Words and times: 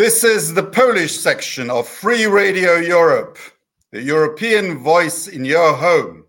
This 0.00 0.24
is 0.24 0.54
the 0.54 0.62
Polish 0.62 1.18
section 1.18 1.68
of 1.68 1.86
Free 1.86 2.24
Radio 2.24 2.76
Europe, 2.76 3.36
the 3.92 4.00
European 4.00 4.78
voice 4.78 5.28
in 5.28 5.44
your 5.44 5.74
home. 5.74 6.24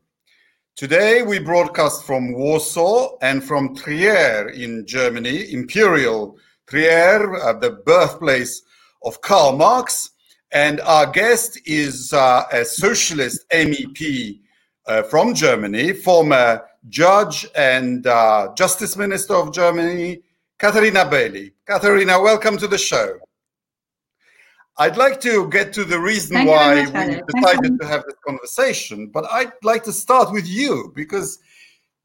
Today 0.75 1.21
we 1.21 1.39
broadcast 1.39 2.03
from 2.03 2.33
Warsaw 2.33 3.17
and 3.21 3.41
from 3.41 3.73
Trier 3.73 4.49
in 4.49 4.85
Germany, 4.85 5.53
Imperial 5.53 6.37
Trier, 6.67 7.33
uh, 7.37 7.53
the 7.53 7.81
birthplace 7.85 8.61
of 9.05 9.21
Karl 9.21 9.55
Marx. 9.55 10.09
And 10.51 10.81
our 10.81 11.09
guest 11.09 11.57
is 11.65 12.11
uh, 12.11 12.43
a 12.51 12.65
socialist 12.65 13.49
MEP 13.51 14.41
uh, 14.85 15.03
from 15.03 15.33
Germany, 15.33 15.93
former 15.93 16.61
judge 16.89 17.47
and 17.55 18.05
uh, 18.05 18.49
justice 18.57 18.97
minister 18.97 19.35
of 19.35 19.53
Germany, 19.53 20.23
Katarina 20.59 21.05
Barley. 21.05 21.53
Katarina, 21.65 22.21
welcome 22.21 22.57
to 22.57 22.67
the 22.67 22.77
show. 22.77 23.17
I'd 24.81 24.97
like 24.97 25.21
to 25.21 25.47
get 25.49 25.73
to 25.73 25.83
the 25.85 25.99
reason 25.99 26.37
Thank 26.37 26.49
why 26.49 26.83
much, 26.85 27.09
we 27.09 27.21
decided 27.39 27.79
to 27.79 27.85
have 27.85 28.03
this 28.03 28.15
conversation, 28.25 29.09
but 29.13 29.25
I'd 29.31 29.51
like 29.61 29.83
to 29.83 29.93
start 29.93 30.33
with 30.33 30.47
you 30.47 30.91
because 30.95 31.37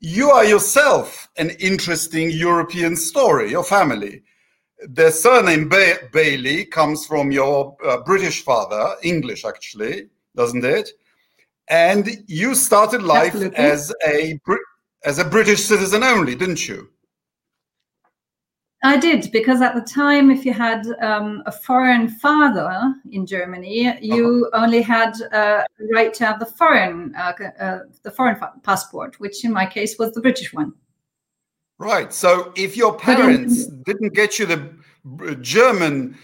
you 0.00 0.28
are 0.28 0.44
yourself 0.44 1.26
an 1.38 1.50
interesting 1.58 2.30
European 2.30 2.94
story, 2.94 3.50
your 3.50 3.64
family. 3.64 4.22
The 4.88 5.10
surname 5.10 5.70
ba- 5.70 6.10
Barley 6.12 6.66
comes 6.66 7.06
from 7.06 7.32
your 7.32 7.78
uh, 7.82 8.02
British 8.02 8.44
father, 8.44 8.94
English 9.02 9.46
actually, 9.46 10.10
doesn't 10.34 10.66
it? 10.66 10.90
And 11.68 12.22
you 12.26 12.54
started 12.54 13.02
life 13.02 13.34
Absolutely. 13.34 13.56
as 13.56 13.90
a 14.06 14.38
as 15.04 15.18
a 15.18 15.24
British 15.24 15.64
citizen 15.64 16.02
only, 16.02 16.34
didn't 16.34 16.68
you? 16.68 16.90
I 18.84 18.98
did 18.98 19.32
because 19.32 19.62
at 19.62 19.74
the 19.74 19.80
time, 19.80 20.30
if 20.30 20.44
you 20.44 20.52
had 20.52 20.86
um, 21.00 21.42
a 21.46 21.52
foreign 21.52 22.08
father 22.08 22.94
in 23.10 23.26
Germany, 23.26 23.98
you 24.00 24.48
only 24.52 24.82
had 24.82 25.14
uh, 25.32 25.62
right 25.94 26.12
to 26.14 26.26
have 26.26 26.38
the 26.38 26.46
foreign 26.46 27.14
uh, 27.16 27.32
uh, 27.58 27.78
the 28.02 28.10
foreign 28.10 28.36
fa- 28.36 28.52
passport, 28.62 29.18
which 29.18 29.44
in 29.44 29.52
my 29.52 29.64
case 29.66 29.96
was 29.98 30.12
the 30.12 30.20
British 30.20 30.52
one. 30.52 30.72
Right. 31.78 32.12
So 32.12 32.52
if 32.56 32.76
your 32.76 32.92
But 32.92 33.08
in- 33.08 33.16
parents 33.16 33.66
didn't 33.66 34.14
get 34.14 34.38
you 34.38 34.46
the 34.46 35.36
German 35.40 36.16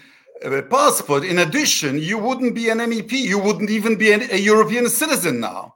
uh, 0.43 0.61
passport, 0.63 1.23
in 1.23 1.39
addition, 1.39 1.99
you 1.99 2.17
wouldn't 2.17 2.53
be 2.55 2.69
an 2.69 2.79
MEP. 2.79 3.11
You 3.11 3.39
wouldn't 3.39 3.69
even 3.69 3.95
be 3.97 4.11
an, 4.11 4.21
a 4.31 4.37
European 4.37 4.89
citizen 4.89 5.39
now. 5.39 5.75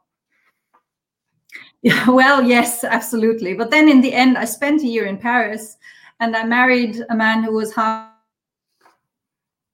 Yeah, 1.81 2.09
well, 2.21 2.43
yes, 2.43 2.83
absolutely. 2.83 3.53
But 3.53 3.71
then 3.71 3.89
in 3.89 4.01
the 4.01 4.13
end, 4.13 4.37
I 4.37 4.45
spent 4.45 4.81
a 4.83 4.87
year 4.87 5.05
in 5.05 5.17
Paris, 5.17 5.77
and 6.19 6.35
I 6.35 6.43
married 6.43 7.03
a 7.09 7.15
man 7.15 7.43
who 7.43 7.53
was 7.53 7.73
half 7.73 8.11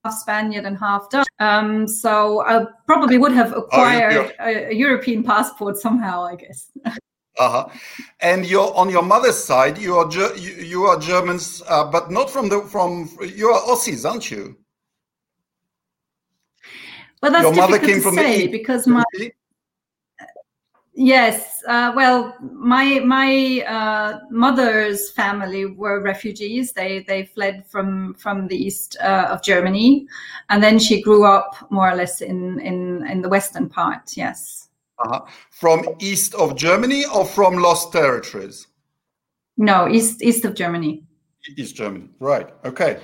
half 0.04 0.14
Spaniard 0.14 0.66
and 0.66 0.78
half 0.78 1.08
Dutch. 1.10 1.26
Um, 1.40 1.88
so 1.88 2.42
I 2.42 2.66
probably 2.86 3.18
would 3.18 3.32
have 3.32 3.56
acquired 3.56 4.32
a, 4.38 4.70
a 4.70 4.74
European 4.74 5.22
passport 5.22 5.78
somehow, 5.78 6.24
I 6.24 6.36
guess. 6.36 6.70
Uh-huh. 7.36 7.66
And 8.20 8.46
you're 8.46 8.72
on 8.76 8.88
your 8.88 9.02
mother's 9.02 9.36
side. 9.36 9.76
You 9.76 9.96
are 9.96 10.08
Ger- 10.08 10.36
you, 10.36 10.52
you 10.52 10.84
are 10.84 10.96
Germans, 11.00 11.64
uh, 11.68 11.84
but 11.84 12.08
not 12.08 12.30
from 12.30 12.48
the 12.48 12.60
from. 12.60 13.10
You 13.20 13.48
are 13.48 13.60
Aussies, 13.62 14.08
aren't 14.08 14.30
you? 14.30 14.56
Well, 17.20 17.32
that's 17.32 17.42
your 17.42 17.54
mother 17.56 17.80
came 17.80 17.96
to 17.96 18.02
from 18.02 18.14
say 18.14 18.46
the 18.46 18.52
because 18.52 18.86
my 18.86 19.02
yes, 20.94 21.62
uh, 21.66 21.92
well, 21.94 22.34
my 22.40 23.00
my 23.00 23.64
uh, 23.66 24.20
mother's 24.30 25.10
family 25.10 25.66
were 25.66 26.00
refugees. 26.00 26.72
They 26.72 27.04
they 27.06 27.26
fled 27.26 27.66
from 27.66 28.14
from 28.14 28.48
the 28.48 28.56
east 28.56 28.96
uh, 29.00 29.28
of 29.30 29.42
Germany, 29.42 30.06
and 30.48 30.62
then 30.62 30.78
she 30.78 31.02
grew 31.02 31.24
up 31.24 31.54
more 31.70 31.90
or 31.90 31.94
less 31.94 32.20
in 32.20 32.60
in 32.60 33.06
in 33.06 33.22
the 33.22 33.28
western 33.28 33.68
part. 33.68 34.16
Yes, 34.16 34.68
uh-huh. 34.98 35.22
from 35.50 35.84
east 36.00 36.34
of 36.34 36.56
Germany 36.56 37.04
or 37.06 37.24
from 37.24 37.58
lost 37.58 37.92
territories. 37.92 38.66
no, 39.56 39.88
east 39.88 40.22
east 40.22 40.44
of 40.44 40.54
Germany. 40.54 41.02
East 41.56 41.76
Germany, 41.76 42.08
right? 42.20 42.48
Okay. 42.64 43.00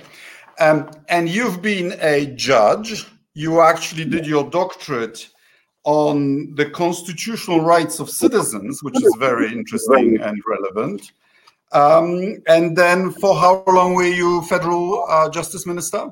Um, 0.59 0.89
and 1.09 1.29
you've 1.29 1.61
been 1.61 1.93
a 2.01 2.25
judge. 2.35 3.07
You 3.33 3.61
actually 3.61 4.05
did 4.05 4.25
your 4.25 4.49
doctorate 4.49 5.29
on 5.83 6.53
the 6.55 6.69
constitutional 6.69 7.61
rights 7.61 7.99
of 7.99 8.09
citizens, 8.09 8.83
which 8.83 9.01
is 9.03 9.15
very 9.19 9.51
interesting 9.51 10.19
and 10.21 10.41
relevant. 10.47 11.11
Um, 11.71 12.37
and 12.47 12.77
then, 12.77 13.11
for 13.11 13.35
how 13.35 13.63
long 13.67 13.95
were 13.95 14.03
you 14.03 14.41
federal 14.43 15.05
uh, 15.07 15.29
justice 15.29 15.65
minister? 15.65 16.11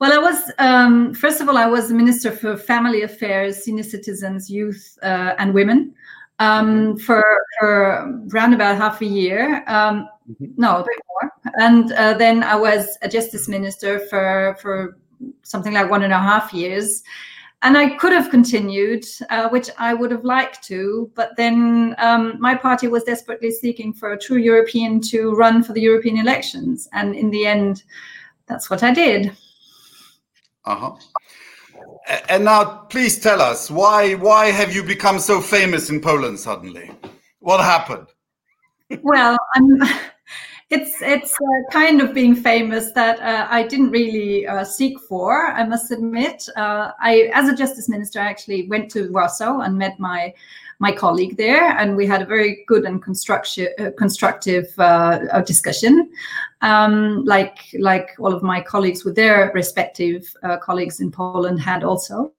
Well, 0.00 0.12
I 0.14 0.18
was 0.18 0.50
um, 0.58 1.12
first 1.14 1.40
of 1.42 1.48
all, 1.48 1.58
I 1.58 1.66
was 1.66 1.92
minister 1.92 2.30
for 2.32 2.56
family 2.56 3.02
affairs, 3.02 3.62
senior 3.62 3.82
citizens, 3.82 4.50
youth, 4.50 4.98
uh, 5.02 5.34
and 5.38 5.52
women 5.52 5.94
um, 6.38 6.96
for 6.96 7.22
for 7.58 8.24
around 8.32 8.54
about 8.54 8.78
half 8.78 9.02
a 9.02 9.06
year. 9.06 9.62
Um, 9.66 10.08
Mhm. 10.30 10.52
no, 10.56 10.78
a 10.78 10.84
bit 10.84 11.00
more. 11.08 11.32
And 11.58 11.92
uh, 11.92 12.14
then 12.14 12.42
I 12.42 12.54
was 12.56 12.96
a 13.02 13.08
justice 13.08 13.48
minister 13.48 13.98
for 13.98 14.56
for 14.60 14.96
something 15.42 15.74
like 15.74 15.90
one 15.90 16.02
and 16.02 16.12
a 16.12 16.18
half 16.18 16.54
years. 16.54 17.02
And 17.62 17.76
I 17.76 17.96
could 17.96 18.12
have 18.12 18.30
continued, 18.30 19.04
uh, 19.28 19.48
which 19.50 19.68
I 19.78 19.92
would 19.92 20.10
have 20.10 20.24
liked 20.24 20.62
to, 20.64 21.10
but 21.14 21.36
then 21.36 21.94
um, 21.98 22.40
my 22.40 22.54
party 22.54 22.88
was 22.88 23.04
desperately 23.04 23.50
seeking 23.50 23.92
for 23.92 24.12
a 24.12 24.18
true 24.18 24.38
European 24.38 25.00
to 25.10 25.34
run 25.34 25.62
for 25.62 25.74
the 25.74 25.82
European 25.82 26.16
elections, 26.16 26.88
and 26.94 27.14
in 27.14 27.30
the 27.30 27.44
end, 27.44 27.82
that's 28.46 28.70
what 28.70 28.82
I 28.82 28.94
did. 28.94 29.36
Uh-huh. 30.64 30.96
And 32.30 32.46
now, 32.46 32.64
please 32.88 33.18
tell 33.20 33.42
us 33.42 33.70
why 33.70 34.14
why 34.14 34.46
have 34.46 34.74
you 34.74 34.82
become 34.82 35.18
so 35.18 35.40
famous 35.40 35.90
in 35.90 36.00
Poland 36.00 36.38
suddenly? 36.40 36.90
What 37.40 37.60
happened? 37.60 38.06
well 39.02 39.36
i'm 39.54 39.78
it's 40.70 41.02
it's 41.02 41.34
uh, 41.34 41.72
kind 41.72 42.00
of 42.00 42.14
being 42.14 42.34
famous 42.34 42.92
that 42.92 43.18
uh, 43.20 43.46
i 43.50 43.62
didn't 43.66 43.90
really 43.90 44.46
uh, 44.46 44.64
seek 44.64 44.98
for 45.00 45.48
i 45.48 45.64
must 45.64 45.90
admit. 45.90 46.48
Uh, 46.56 46.92
i 47.00 47.30
as 47.34 47.48
a 47.48 47.56
justice 47.56 47.88
minister 47.88 48.20
i 48.20 48.26
actually 48.26 48.68
went 48.68 48.90
to 48.90 49.10
warsaw 49.10 49.60
and 49.60 49.76
met 49.76 49.98
my 49.98 50.32
my 50.78 50.90
colleague 50.90 51.36
there 51.36 51.76
and 51.78 51.94
we 51.94 52.06
had 52.06 52.22
a 52.22 52.24
very 52.24 52.64
good 52.66 52.84
and 52.84 53.02
constructive 53.02 53.68
uh, 53.78 53.90
constructive 53.98 54.66
uh, 54.78 55.18
uh, 55.30 55.40
discussion. 55.42 56.10
Um, 56.62 57.24
like 57.24 57.58
like 57.78 58.10
all 58.18 58.34
of 58.34 58.42
my 58.42 58.60
colleagues 58.60 59.04
with 59.04 59.14
their 59.14 59.50
respective 59.54 60.34
colleagues 60.62 61.00
in 61.00 61.10
poland 61.10 61.60
had 61.60 61.84
also. 61.84 62.32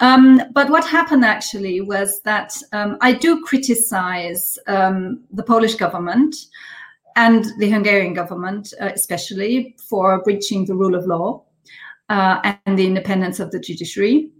Um, 0.00 0.42
but 0.52 0.70
what 0.70 0.86
happened 0.86 1.24
actually 1.24 1.80
was 1.80 2.22
that 2.22 2.56
um, 2.72 2.96
I 3.00 3.12
do 3.12 3.42
criticize 3.44 4.58
um, 4.66 5.20
the 5.30 5.42
Polish 5.42 5.74
government 5.74 6.34
and 7.16 7.46
the 7.58 7.70
Hungarian 7.70 8.14
government, 8.14 8.72
uh, 8.80 8.90
especially 8.94 9.76
for 9.88 10.22
breaching 10.22 10.64
the 10.64 10.74
rule 10.74 10.94
of 10.94 11.06
law 11.06 11.44
uh, 12.08 12.54
and 12.66 12.78
the 12.78 12.86
independence 12.86 13.40
of 13.40 13.50
the 13.50 13.60
judiciary. 13.60 14.30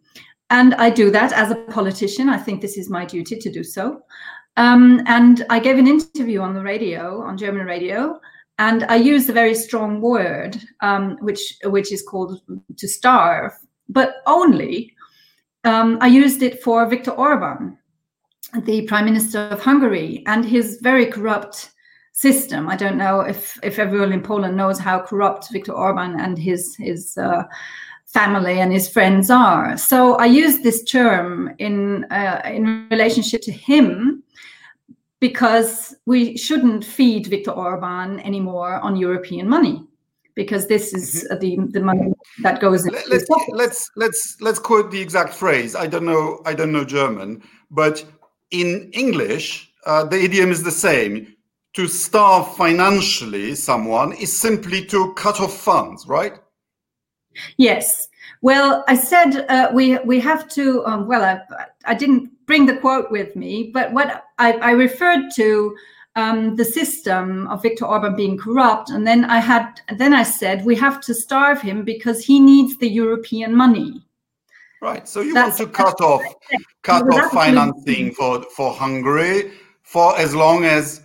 And 0.51 0.75
I 0.75 0.91
do 0.91 1.11
that 1.11 1.33
as 1.33 1.51
a 1.51 1.57
politician. 1.57 2.29
I 2.29 2.37
think 2.37 2.61
this 2.61 2.77
is 2.77 2.91
my 2.91 3.05
duty 3.05 3.37
to 3.39 3.51
do 3.51 3.63
so. 3.63 4.03
Um, 4.57 5.03
and 5.07 5.47
I 5.49 5.61
gave 5.61 5.79
an 5.79 5.87
interview 5.87 6.41
on 6.41 6.55
the 6.55 6.63
radio, 6.63 7.23
on 7.23 7.39
German 7.39 7.67
radio, 7.67 8.21
and 8.59 8.85
I 8.85 8.97
used 8.97 9.31
a 9.31 9.33
very 9.33 9.55
strong 9.55 10.01
word, 10.03 10.61
um, 10.81 11.17
which 11.21 11.57
which 11.65 11.93
is 11.93 12.03
called 12.03 12.43
to 12.77 12.89
starve, 12.89 13.53
but 13.89 14.17
only 14.27 14.95
um, 15.65 15.99
I 16.03 16.09
used 16.09 16.43
it 16.43 16.63
for 16.63 16.87
Viktor 16.87 17.13
Orban, 17.13 17.79
the 18.65 18.83
Prime 18.83 19.07
Minister 19.07 19.39
of 19.39 19.63
Hungary, 19.63 20.23
and 20.27 20.45
his 20.45 20.79
very 20.83 21.07
corrupt 21.07 21.71
system. 22.21 22.69
I 22.69 22.77
don't 22.77 22.99
know 22.99 23.21
if 23.21 23.59
if 23.63 23.79
everyone 23.79 24.13
in 24.13 24.23
Poland 24.23 24.57
knows 24.57 24.79
how 24.79 25.01
corrupt 25.01 25.51
Viktor 25.51 25.73
Orban 25.73 26.21
and 26.21 26.39
his 26.39 26.77
his 26.77 27.17
uh, 27.17 27.45
family 28.07 28.61
and 28.61 28.73
his 28.73 28.89
friends 28.89 29.31
are. 29.31 29.79
So 29.79 30.17
I 30.17 30.27
use 30.27 30.61
this 30.61 30.85
term 30.85 31.55
in 31.59 32.05
uh, 32.11 32.43
in 32.45 32.89
relationship 32.91 33.41
to 33.43 33.53
him 33.53 34.23
because 35.21 35.97
we 36.07 36.37
shouldn't 36.37 36.85
feed 36.85 37.27
Viktor 37.27 37.53
Orban 37.53 38.21
anymore 38.21 38.75
on 38.81 38.97
European 38.97 39.49
money 39.49 39.87
because 40.35 40.67
this 40.67 40.93
is 40.93 41.27
uh, 41.31 41.37
the 41.37 41.57
the 41.71 41.81
money 41.81 42.13
that 42.43 42.61
goes 42.61 42.85
into 42.85 42.99
Let- 42.99 43.09
let's 43.09 43.29
let's 43.53 43.91
let's 43.97 44.37
let's 44.41 44.59
quote 44.59 44.91
the 44.91 45.01
exact 45.01 45.33
phrase. 45.33 45.75
I 45.75 45.87
don't 45.87 46.05
know. 46.05 46.43
I 46.45 46.53
don't 46.55 46.73
know 46.73 46.85
German, 46.85 47.43
but 47.71 48.05
in 48.51 48.91
English, 48.93 49.73
uh, 49.87 50.05
the 50.05 50.23
idiom 50.23 50.51
is 50.51 50.63
the 50.63 50.79
same. 50.89 51.35
To 51.75 51.87
starve 51.87 52.57
financially 52.57 53.55
someone 53.55 54.13
is 54.13 54.37
simply 54.37 54.85
to 54.87 55.15
cut 55.15 55.41
off 55.41 55.57
funds, 55.57 56.07
right? 56.07 56.35
Yes. 57.59 58.09
Well, 58.43 58.85
I 58.89 58.97
said 58.97 59.47
uh, 59.49 59.71
we 59.73 59.99
we 59.99 60.19
have 60.21 60.49
to. 60.51 60.85
Um, 60.85 61.07
well, 61.07 61.23
I, 61.23 61.41
I 61.85 61.95
didn't 61.95 62.31
bring 62.47 62.67
the 62.67 62.77
quote 62.77 63.11
with 63.11 63.37
me, 63.37 63.71
but 63.73 63.93
what 63.93 64.25
I, 64.39 64.53
I 64.55 64.71
referred 64.73 65.31
to 65.37 65.77
um, 66.17 66.57
the 66.57 66.65
system 66.65 67.47
of 67.49 67.63
Viktor 67.63 67.85
Orban 67.85 68.17
being 68.17 68.37
corrupt. 68.37 68.91
And 68.91 69.07
then 69.07 69.25
I 69.25 69.39
had, 69.39 69.81
then 69.97 70.13
I 70.13 70.23
said, 70.23 70.65
we 70.65 70.77
have 70.77 71.01
to 71.03 71.15
starve 71.15 71.61
him 71.61 71.85
because 71.85 72.25
he 72.25 72.41
needs 72.41 72.77
the 72.79 72.89
European 72.89 73.55
money. 73.55 74.03
Right. 74.83 75.07
So 75.07 75.21
you 75.21 75.35
That's, 75.35 75.59
want 75.59 75.73
to 75.73 75.77
cut 75.77 76.01
off, 76.01 76.23
cut 76.83 77.03
off 77.13 77.33
financing 77.33 78.13
for 78.13 78.43
for 78.57 78.73
Hungary 78.73 79.53
for 79.83 80.17
as 80.19 80.35
long 80.35 80.65
as 80.65 81.03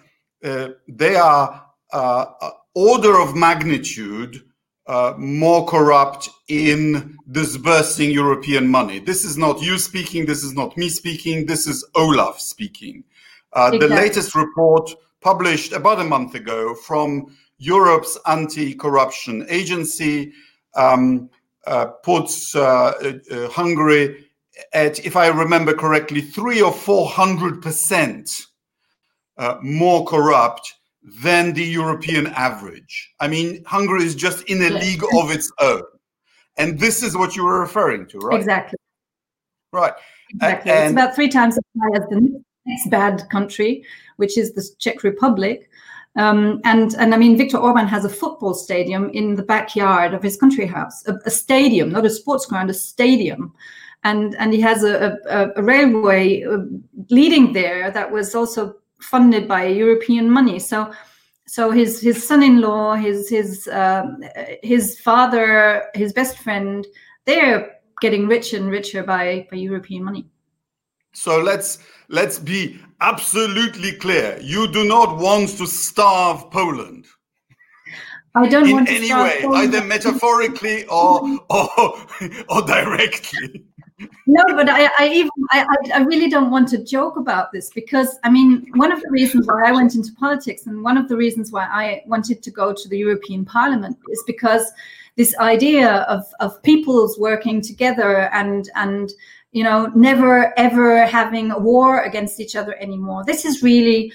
they 0.87 1.15
are 1.15 1.65
uh, 1.91 2.25
uh 2.41 2.51
order 2.75 3.19
of 3.19 3.35
magnitude 3.35 4.41
uh, 4.87 5.13
more 5.17 5.65
corrupt 5.65 6.29
in 6.47 7.17
disbursing 7.31 8.11
European 8.11 8.67
money. 8.67 8.99
This 8.99 9.25
is 9.25 9.37
not 9.37 9.61
you 9.61 9.79
speaking. 9.79 10.25
This 10.25 10.43
is 10.43 10.53
not 10.53 10.77
me 10.77 10.89
speaking. 10.89 11.47
This 11.47 11.65
is 11.65 11.83
OLAF 11.95 12.39
speaking. 12.39 13.03
Uh, 13.53 13.71
exactly. 13.73 13.87
The 13.87 13.95
latest 13.95 14.35
report 14.35 14.91
published 15.21 15.71
about 15.73 15.99
a 15.99 16.03
month 16.03 16.35
ago 16.35 16.75
from 16.75 17.35
Europe's 17.57 18.17
anti-corruption 18.27 19.47
agency 19.49 20.33
um, 20.75 21.29
uh, 21.65 21.85
puts 22.03 22.55
uh, 22.55 22.59
uh, 23.31 23.49
Hungary 23.49 24.25
at, 24.73 25.03
if 25.03 25.15
I 25.15 25.27
remember 25.27 25.73
correctly, 25.73 26.21
three 26.21 26.61
or 26.61 26.71
four 26.71 27.07
hundred 27.07 27.61
percent 27.61 28.45
uh, 29.37 29.57
more 29.61 30.05
corrupt 30.05 30.75
than 31.21 31.53
the 31.53 31.63
European 31.63 32.27
average. 32.27 33.13
I 33.19 33.27
mean, 33.27 33.63
Hungary 33.65 34.03
is 34.03 34.15
just 34.15 34.43
in 34.49 34.61
a 34.61 34.69
league 34.69 35.03
of 35.15 35.31
its 35.31 35.51
own. 35.59 35.83
And 36.57 36.79
this 36.79 37.03
is 37.03 37.15
what 37.15 37.35
you 37.35 37.43
were 37.45 37.59
referring 37.59 38.07
to, 38.07 38.19
right? 38.19 38.39
Exactly. 38.39 38.77
Right. 39.71 39.93
Exactly. 40.29 40.71
And, 40.71 40.83
it's 40.85 40.91
about 40.93 41.15
three 41.15 41.29
times 41.29 41.57
as 41.57 41.63
high 41.79 41.97
as 42.01 42.09
the 42.09 42.43
next 42.65 42.89
bad 42.89 43.29
country, 43.29 43.83
which 44.17 44.37
is 44.37 44.53
the 44.53 44.67
Czech 44.79 45.03
Republic. 45.03 45.69
Um, 46.17 46.61
and 46.63 46.95
and 46.95 47.13
I 47.13 47.17
mean, 47.17 47.37
Viktor 47.37 47.57
Orban 47.57 47.87
has 47.87 48.05
a 48.05 48.09
football 48.09 48.53
stadium 48.53 49.09
in 49.09 49.35
the 49.35 49.43
backyard 49.43 50.13
of 50.13 50.23
his 50.23 50.37
country 50.37 50.65
house, 50.65 51.05
a, 51.07 51.19
a 51.25 51.29
stadium, 51.29 51.91
not 51.91 52.05
a 52.05 52.09
sports 52.09 52.45
ground, 52.45 52.69
a 52.69 52.73
stadium. 52.73 53.53
And, 54.05 54.35
and 54.35 54.53
he 54.53 54.61
has 54.61 54.83
a, 54.83 55.17
a, 55.29 55.59
a 55.59 55.63
railway 55.63 56.43
uh, 56.43 56.59
leading 57.09 57.53
there 57.53 57.89
that 57.91 58.11
was 58.11 58.33
also 58.35 58.75
funded 59.01 59.47
by 59.47 59.65
European 59.65 60.29
money. 60.29 60.59
So 60.59 60.91
so 61.47 61.71
his 61.71 62.01
his 62.01 62.27
son-in-law, 62.27 62.95
his 62.95 63.29
his 63.29 63.67
uh, 63.67 64.05
his 64.63 64.99
father, 64.99 65.83
his 65.93 66.13
best 66.13 66.39
friend, 66.39 66.85
they're 67.25 67.79
getting 68.01 68.27
richer 68.27 68.57
and 68.57 68.69
richer 68.69 69.03
by 69.03 69.47
by 69.51 69.57
European 69.57 70.03
money. 70.03 70.25
So 71.13 71.39
let's 71.39 71.79
let's 72.09 72.39
be 72.39 72.79
absolutely 73.01 73.93
clear. 73.93 74.37
You 74.41 74.67
do 74.71 74.85
not 74.85 75.17
want 75.17 75.49
to 75.57 75.67
starve 75.67 76.49
Poland. 76.51 77.05
I 78.33 78.49
don't 78.49 78.67
in 78.67 78.73
want 78.73 78.89
any 78.89 79.13
way, 79.13 79.39
Poland. 79.41 79.75
either 79.75 79.85
metaphorically 79.85 80.85
or 80.87 81.39
or, 81.49 81.69
or 82.49 82.61
directly 82.63 83.65
no, 84.25 84.43
but 84.47 84.69
I, 84.69 84.89
I 84.99 85.09
even 85.13 85.29
I, 85.51 85.65
I 85.93 85.99
really 85.99 86.29
don't 86.29 86.51
want 86.51 86.67
to 86.69 86.83
joke 86.83 87.15
about 87.15 87.53
this 87.53 87.69
because 87.69 88.19
I 88.23 88.29
mean 88.29 88.67
one 88.75 88.91
of 88.91 89.01
the 89.01 89.09
reasons 89.09 89.47
why 89.47 89.69
I 89.69 89.71
went 89.71 89.95
into 89.95 90.11
politics 90.13 90.65
and 90.65 90.83
one 90.83 90.97
of 90.97 91.07
the 91.07 91.15
reasons 91.15 91.51
why 91.51 91.65
I 91.65 92.03
wanted 92.05 92.43
to 92.43 92.51
go 92.51 92.73
to 92.73 92.89
the 92.89 92.97
European 92.97 93.45
Parliament 93.45 93.97
is 94.09 94.21
because 94.27 94.69
this 95.15 95.37
idea 95.37 95.99
of 96.09 96.25
of 96.41 96.61
peoples 96.63 97.17
working 97.17 97.61
together 97.61 98.29
and 98.33 98.69
and 98.75 99.13
you 99.53 99.63
know 99.63 99.85
never 99.95 100.57
ever 100.59 101.05
having 101.05 101.51
a 101.51 101.59
war 101.59 102.01
against 102.03 102.41
each 102.41 102.57
other 102.57 102.75
anymore. 102.81 103.23
This 103.23 103.45
is 103.45 103.63
really 103.63 104.11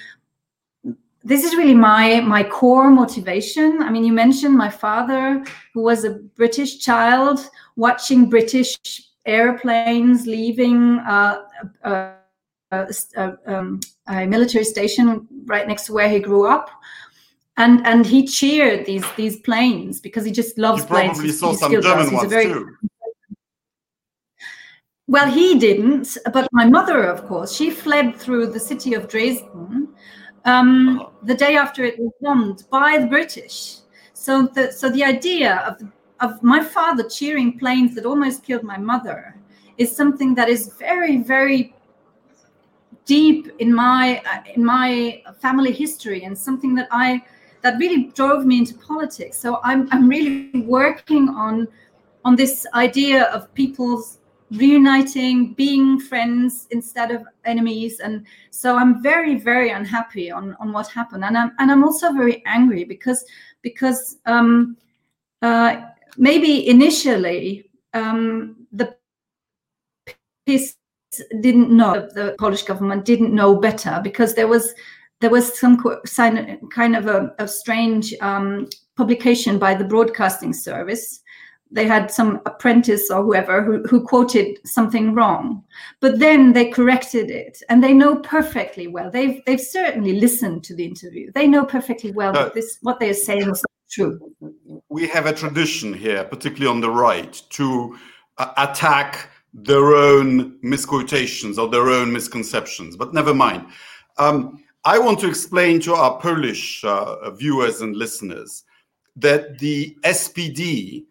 this 1.25 1.43
is 1.43 1.55
really 1.57 1.75
my 1.75 2.21
my 2.21 2.43
core 2.43 2.91
motivation. 2.91 3.83
I 3.83 3.91
mean, 3.91 4.05
you 4.05 4.13
mentioned 4.13 4.57
my 4.57 4.69
father, 4.69 5.43
who 5.73 5.83
was 5.83 6.05
a 6.05 6.19
British 6.37 6.81
child 6.81 7.49
watching 7.77 8.29
British 8.29 8.77
airplanes 9.27 10.27
leaving 10.27 10.99
uh, 11.01 11.43
a, 11.83 12.13
a, 12.73 13.37
um, 13.47 13.81
a, 14.09 14.27
military 14.27 14.65
station 14.65 15.27
right 15.47 15.67
next 15.67 15.87
to 15.87 15.93
where 15.93 16.09
he 16.09 16.21
grew 16.21 16.47
up. 16.47 16.71
And, 17.57 17.87
and 17.87 18.07
he 18.07 18.27
cheered 18.27 18.87
these 18.87 19.05
these 19.17 19.39
planes 19.41 20.01
because 20.01 20.25
he 20.25 20.33
just 20.33 20.57
loves 20.57 20.83
he 20.83 20.89
planes. 20.89 21.19
Probably 21.19 21.33
saw 21.33 21.53
some 21.53 21.73
German 21.73 22.13
ones 22.13 22.31
very, 22.31 22.47
too. 22.47 22.75
Well, 25.07 25.29
he 25.29 25.59
didn't, 25.59 26.17
but 26.33 26.49
my 26.53 26.67
mother, 26.67 27.03
of 27.03 27.27
course, 27.27 27.53
she 27.53 27.71
fled 27.71 28.17
through 28.17 28.47
the 28.53 28.61
city 28.61 28.95
of 28.95 29.09
Dresden 29.09 29.89
um, 30.45 31.01
uh-huh. 31.01 31.11
the 31.25 31.35
day 31.35 31.57
after 31.57 31.85
it 31.85 31.99
was 31.99 32.13
bombed 32.21 32.65
by 32.71 32.97
the 32.99 33.09
British. 33.09 33.79
So 34.13 34.47
the 34.47 34.71
so 34.71 34.89
the 34.89 35.03
idea 35.03 35.57
of 35.67 35.79
the 35.79 35.91
of 36.21 36.43
my 36.43 36.63
father 36.63 37.09
cheering 37.09 37.59
planes 37.59 37.95
that 37.95 38.05
almost 38.05 38.43
killed 38.43 38.63
my 38.63 38.79
mother 38.79 39.37
is 39.79 39.95
something 39.95 40.35
that 40.35 40.49
is 40.49 40.75
very 40.79 41.19
very 41.19 41.75
deep 43.07 43.49
in 43.59 43.73
my 43.73 44.23
uh, 44.31 44.43
in 44.55 44.65
my 44.65 45.23
family 45.41 45.73
history 45.73 46.25
and 46.25 46.37
something 46.37 46.75
that 46.75 46.89
i 46.91 47.21
that 47.63 47.79
really 47.79 48.05
drove 48.15 48.47
me 48.47 48.59
into 48.59 48.75
politics. 48.75 49.39
So 49.39 49.61
i'm 49.65 49.89
i'm 49.93 50.09
really 50.09 50.61
working 50.63 51.29
on 51.29 51.69
on 52.25 52.37
this 52.37 52.67
idea 52.75 53.25
of 53.25 53.53
people's 53.55 54.19
reuniting 54.53 55.55
being 55.55 56.01
friends 56.01 56.67
instead 56.71 57.11
of 57.13 57.25
enemies. 57.45 58.01
And 58.01 58.27
so 58.51 58.77
i'm 58.77 59.03
very 59.03 59.37
very 59.39 59.71
unhappy 59.71 60.31
on 60.31 60.57
on 60.61 60.73
what 60.73 60.89
happened. 60.89 61.25
And 61.25 61.37
i'm 61.37 61.53
and 61.59 61.71
i'm 61.71 61.85
also 61.85 62.13
very 62.13 62.43
angry 62.47 62.85
because 62.85 63.25
because 63.63 64.19
um 64.27 64.77
uh 65.43 65.83
maybe 66.17 66.69
initially 66.69 67.71
um, 67.95 68.57
the 68.73 68.97
PiS 70.47 70.77
didn't 71.41 71.71
know 71.71 72.09
the 72.15 72.37
Polish 72.39 72.63
government 72.63 73.05
didn't 73.05 73.35
know 73.35 73.57
better 73.57 74.01
because 74.03 74.35
there 74.35 74.49
was 74.49 74.73
there 75.21 75.31
was 75.31 75.59
some 75.59 75.77
kind 76.71 76.97
of 76.97 77.07
a, 77.07 77.35
a 77.39 77.47
strange 77.47 78.15
um, 78.23 78.69
publication 78.97 79.59
by 79.59 79.75
the 79.75 79.85
broadcasting 79.85 80.53
service. 80.53 81.21
They 81.73 81.87
had 81.87 82.11
some 82.11 82.41
apprentice 82.47 83.11
or 83.11 83.23
whoever 83.23 83.63
who, 83.63 83.83
who 83.85 84.05
quoted 84.05 84.59
something 84.65 85.15
wrong, 85.15 85.63
but 86.01 86.19
then 86.19 86.53
they 86.53 86.69
corrected 86.69 87.31
it, 87.31 87.63
and 87.69 87.83
they 87.83 87.93
know 87.93 88.17
perfectly 88.17 88.89
well. 88.89 89.11
They've 89.11 89.41
they've 89.47 89.61
certainly 89.61 90.19
listened 90.19 90.65
to 90.65 90.75
the 90.75 90.85
interview. 90.85 91.31
They 91.33 91.47
know 91.47 91.65
perfectly 91.65 92.11
well 92.13 92.33
no. 92.33 92.51
this 92.55 92.79
what 92.83 92.99
they 92.99 93.11
are 93.11 93.15
saying 93.15 93.51
is 93.51 93.63
we 94.89 95.07
have 95.09 95.27
a 95.27 95.33
tradition 95.33 95.93
here, 95.93 96.25
particularly 96.25 96.71
on 96.71 96.81
the 96.81 96.91
right, 96.91 97.41
to 97.51 97.99
uh, 98.39 98.53
attack 98.57 99.31
their 99.53 99.95
own 99.95 100.59
misquotations 100.63 101.59
or 101.59 101.69
their 101.69 101.89
own 101.89 102.13
misconceptions. 102.13 102.97
But 102.97 103.13
never 103.13 103.35
mind. 103.35 103.67
Um, 104.19 104.65
I 104.85 104.99
want 104.99 105.19
to 105.21 105.29
explain 105.29 105.81
to 105.81 105.95
our 105.95 106.19
Polish 106.21 106.83
uh, 106.85 107.31
viewers 107.33 107.81
and 107.81 107.97
listeners 107.97 108.65
that 109.17 109.59
the 109.59 109.97
SPD 110.05 111.05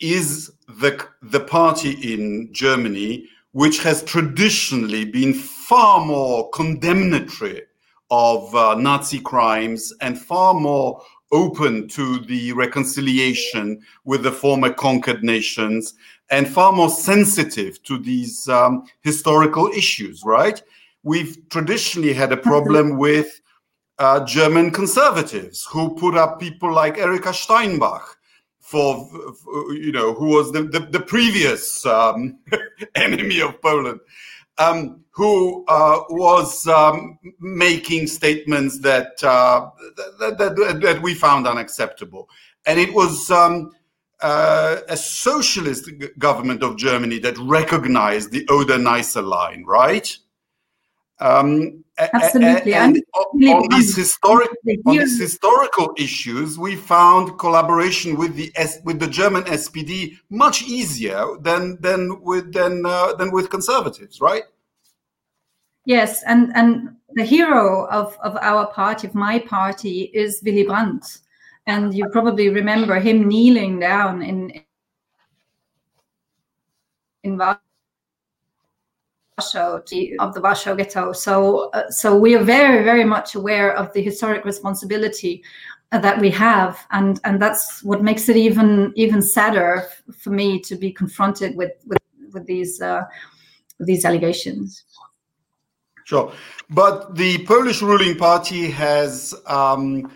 is 0.00 0.50
the, 0.66 1.06
the 1.22 1.40
party 1.40 1.92
in 2.12 2.48
Germany 2.52 3.28
which 3.52 3.82
has 3.82 4.02
traditionally 4.02 5.04
been 5.04 5.34
far 5.34 6.04
more 6.04 6.48
condemnatory 6.50 7.62
of 8.10 8.54
uh, 8.54 8.74
Nazi 8.74 9.20
crimes 9.20 9.92
and 10.00 10.18
far 10.18 10.54
more 10.54 11.02
open 11.32 11.88
to 11.88 12.18
the 12.20 12.52
reconciliation 12.52 13.80
with 14.04 14.22
the 14.22 14.30
former 14.30 14.72
conquered 14.72 15.24
nations 15.24 15.94
and 16.30 16.48
far 16.48 16.72
more 16.72 16.90
sensitive 16.90 17.82
to 17.82 17.98
these 17.98 18.48
um, 18.48 18.84
historical 19.00 19.68
issues, 19.68 20.22
right? 20.24 20.62
We've 21.02 21.36
traditionally 21.48 22.12
had 22.12 22.32
a 22.32 22.36
problem 22.36 22.98
with 22.98 23.40
uh, 23.98 24.24
German 24.24 24.70
conservatives 24.70 25.66
who 25.70 25.94
put 25.94 26.16
up 26.16 26.40
people 26.40 26.72
like 26.72 26.98
Erika 26.98 27.32
Steinbach 27.32 28.16
for, 28.60 29.08
for 29.34 29.74
you 29.74 29.92
know, 29.92 30.14
who 30.14 30.28
was 30.28 30.52
the, 30.52 30.62
the, 30.62 30.80
the 30.80 31.00
previous 31.00 31.84
um, 31.84 32.38
enemy 32.94 33.40
of 33.40 33.60
Poland 33.60 34.00
um, 34.58 35.04
who 35.10 35.64
uh, 35.68 36.00
was 36.08 36.66
um, 36.66 37.18
making 37.40 38.06
statements 38.06 38.78
that, 38.80 39.22
uh, 39.22 39.68
that, 40.18 40.38
that, 40.38 40.80
that, 40.82 41.02
we 41.02 41.14
found 41.14 41.46
unacceptable. 41.46 42.28
And 42.66 42.78
it 42.78 42.94
was 42.94 43.30
um, 43.30 43.72
uh, 44.22 44.78
a 44.88 44.96
socialist 44.96 45.90
government 46.18 46.62
of 46.62 46.76
Germany 46.76 47.18
that 47.20 47.36
recognized 47.38 48.30
the 48.30 48.46
Oder-Neisse 48.48 49.22
line, 49.22 49.64
right? 49.64 50.16
Um, 51.22 51.84
Absolutely. 51.98 52.74
And, 52.74 52.96
and 52.96 53.04
on, 53.48 53.68
these 53.70 53.94
historic, 53.94 54.50
on 54.86 54.96
these 54.96 55.20
historical 55.20 55.94
issues, 55.96 56.58
we 56.58 56.74
found 56.74 57.38
collaboration 57.38 58.16
with 58.16 58.34
the 58.34 58.52
with 58.84 58.98
the 58.98 59.06
German 59.06 59.44
SPD 59.44 60.16
much 60.30 60.62
easier 60.62 61.24
than 61.40 61.78
than 61.80 62.20
with 62.22 62.52
than 62.52 62.84
uh, 62.84 63.14
than 63.14 63.30
with 63.30 63.50
conservatives, 63.50 64.20
right? 64.20 64.42
Yes, 65.84 66.22
and 66.24 66.50
and 66.56 66.96
the 67.14 67.24
hero 67.24 67.86
of, 67.88 68.16
of 68.22 68.36
our 68.40 68.66
party, 68.66 69.06
of 69.06 69.14
my 69.14 69.38
party, 69.38 70.10
is 70.14 70.40
Willy 70.44 70.64
Brandt. 70.64 71.18
And 71.66 71.94
you 71.94 72.08
probably 72.08 72.48
remember 72.48 72.98
him 72.98 73.28
kneeling 73.28 73.78
down 73.78 74.22
in 74.22 74.64
in 77.22 77.38
Warsaw 79.54 79.80
of 80.18 80.34
the 80.34 80.40
Warsaw 80.40 80.74
Ghetto. 80.74 81.12
So, 81.12 81.70
uh, 81.70 81.90
so 81.90 82.16
we 82.16 82.34
are 82.34 82.44
very, 82.44 82.84
very 82.84 83.04
much 83.04 83.34
aware 83.34 83.74
of 83.76 83.92
the 83.92 84.02
historic 84.02 84.44
responsibility 84.44 85.42
uh, 85.92 85.98
that 85.98 86.20
we 86.20 86.30
have, 86.30 86.78
and 86.90 87.20
and 87.24 87.40
that's 87.40 87.82
what 87.82 88.02
makes 88.02 88.28
it 88.28 88.36
even 88.36 88.92
even 88.96 89.20
sadder 89.20 89.88
for 90.18 90.30
me 90.30 90.60
to 90.60 90.76
be 90.76 90.92
confronted 90.92 91.56
with 91.56 91.72
with 91.86 91.98
with 92.32 92.46
these 92.46 92.80
uh, 92.80 93.02
these 93.80 94.04
allegations. 94.04 94.84
Sure, 96.04 96.32
but 96.70 97.14
the 97.14 97.44
Polish 97.44 97.82
ruling 97.82 98.16
party 98.16 98.70
has 98.70 99.34
um, 99.46 100.10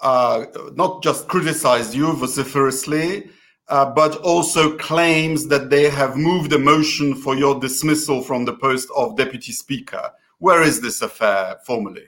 uh, 0.00 0.46
not 0.74 1.02
just 1.02 1.28
criticized 1.28 1.94
you 1.94 2.12
vociferously, 2.12 3.30
uh, 3.68 3.90
but 3.90 4.16
also 4.18 4.76
claims 4.76 5.48
that 5.48 5.70
they 5.70 5.90
have 5.90 6.16
moved 6.16 6.52
a 6.52 6.58
motion 6.58 7.14
for 7.14 7.34
your 7.34 7.58
dismissal 7.58 8.22
from 8.22 8.44
the 8.44 8.54
post 8.54 8.88
of 8.96 9.16
deputy 9.16 9.52
speaker. 9.52 10.10
Where 10.38 10.62
is 10.62 10.80
this 10.80 11.02
affair 11.02 11.56
formally? 11.64 12.06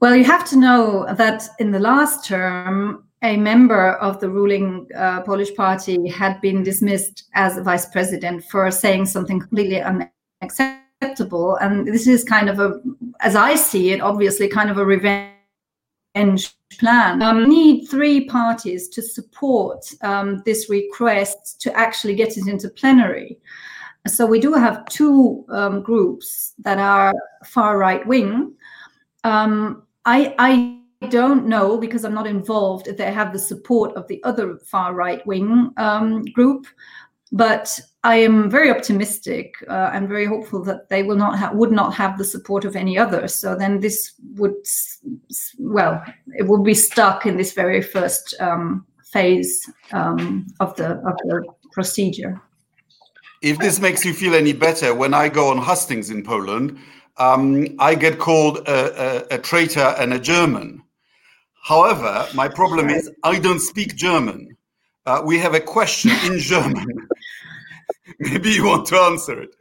Well, 0.00 0.16
you 0.16 0.24
have 0.24 0.48
to 0.50 0.56
know 0.56 1.06
that 1.14 1.48
in 1.58 1.70
the 1.70 1.78
last 1.78 2.24
term, 2.24 3.04
a 3.22 3.36
member 3.36 3.92
of 3.94 4.20
the 4.20 4.28
ruling 4.28 4.86
uh, 4.94 5.22
Polish 5.22 5.54
party 5.54 6.08
had 6.08 6.40
been 6.40 6.62
dismissed 6.62 7.24
as 7.34 7.58
vice 7.58 7.86
president 7.86 8.44
for 8.44 8.70
saying 8.70 9.06
something 9.06 9.40
completely 9.40 9.80
unacceptable. 9.80 11.56
And 11.56 11.86
this 11.86 12.06
is 12.06 12.22
kind 12.22 12.50
of 12.50 12.58
a, 12.58 12.80
as 13.20 13.34
I 13.34 13.54
see 13.54 13.92
it, 13.92 14.00
obviously 14.00 14.48
kind 14.48 14.68
of 14.68 14.76
a 14.76 14.84
revenge 14.84 15.33
plan. 16.78 17.22
Um, 17.22 17.48
need 17.48 17.86
three 17.86 18.26
parties 18.26 18.88
to 18.90 19.02
support 19.02 19.86
um, 20.02 20.42
this 20.44 20.70
request 20.70 21.60
to 21.62 21.76
actually 21.76 22.14
get 22.14 22.36
it 22.36 22.46
into 22.46 22.68
plenary. 22.68 23.38
So 24.06 24.26
we 24.26 24.38
do 24.38 24.52
have 24.52 24.84
two 24.86 25.44
um, 25.48 25.82
groups 25.82 26.54
that 26.58 26.78
are 26.78 27.14
far 27.44 27.78
right 27.78 28.06
wing. 28.06 28.52
Um, 29.24 29.84
I, 30.04 30.34
I 30.38 31.08
don't 31.08 31.46
know 31.46 31.78
because 31.78 32.04
I'm 32.04 32.14
not 32.14 32.26
involved 32.26 32.86
if 32.86 32.96
they 32.96 33.12
have 33.12 33.32
the 33.32 33.38
support 33.38 33.94
of 33.96 34.06
the 34.08 34.22
other 34.24 34.58
far 34.58 34.94
right 34.94 35.26
wing 35.26 35.70
um, 35.78 36.22
group, 36.34 36.66
but 37.32 37.80
I 38.04 38.16
am 38.16 38.50
very 38.50 38.70
optimistic 38.70 39.54
uh, 39.68 39.90
and 39.92 40.08
very 40.08 40.26
hopeful 40.26 40.62
that 40.64 40.88
they 40.88 41.02
will 41.02 41.16
not 41.16 41.38
have 41.38 41.54
would 41.54 41.72
not 41.72 41.94
have 41.94 42.18
the 42.18 42.24
support 42.24 42.64
of 42.64 42.76
any 42.76 42.98
other. 42.98 43.28
So 43.28 43.56
then 43.56 43.80
this 43.80 44.12
would, 44.36 44.54
well, 45.58 46.04
it 46.38 46.46
would 46.46 46.64
be 46.64 46.74
stuck 46.74 47.26
in 47.26 47.36
this 47.36 47.52
very 47.52 47.82
first 47.82 48.34
um, 48.40 48.86
phase 49.12 49.68
um, 49.92 50.46
of 50.60 50.76
the 50.76 50.90
of 51.06 51.16
the 51.24 51.44
procedure. 51.72 52.40
If 53.42 53.58
this 53.58 53.80
makes 53.80 54.04
you 54.04 54.14
feel 54.14 54.34
any 54.34 54.52
better, 54.52 54.94
when 54.94 55.12
I 55.12 55.28
go 55.28 55.48
on 55.48 55.58
hustings 55.58 56.10
in 56.10 56.24
Poland, 56.24 56.78
um, 57.18 57.66
I 57.78 57.94
get 57.94 58.18
called 58.18 58.58
a, 58.68 59.32
a, 59.32 59.36
a 59.36 59.38
traitor 59.38 59.94
and 59.98 60.14
a 60.14 60.18
German. 60.18 60.82
However, 61.62 62.26
my 62.34 62.48
problem 62.48 62.90
is 62.90 63.10
I 63.22 63.38
don't 63.38 63.60
speak 63.60 63.96
German. 63.96 64.56
Uh, 65.06 65.22
we 65.24 65.38
have 65.38 65.54
a 65.54 65.60
question 65.60 66.10
in 66.24 66.38
German. 66.38 66.86
Maybe 68.18 68.50
you 68.50 68.66
want 68.66 68.86
to 68.86 68.96
answer 68.96 69.40
it. 69.40 69.54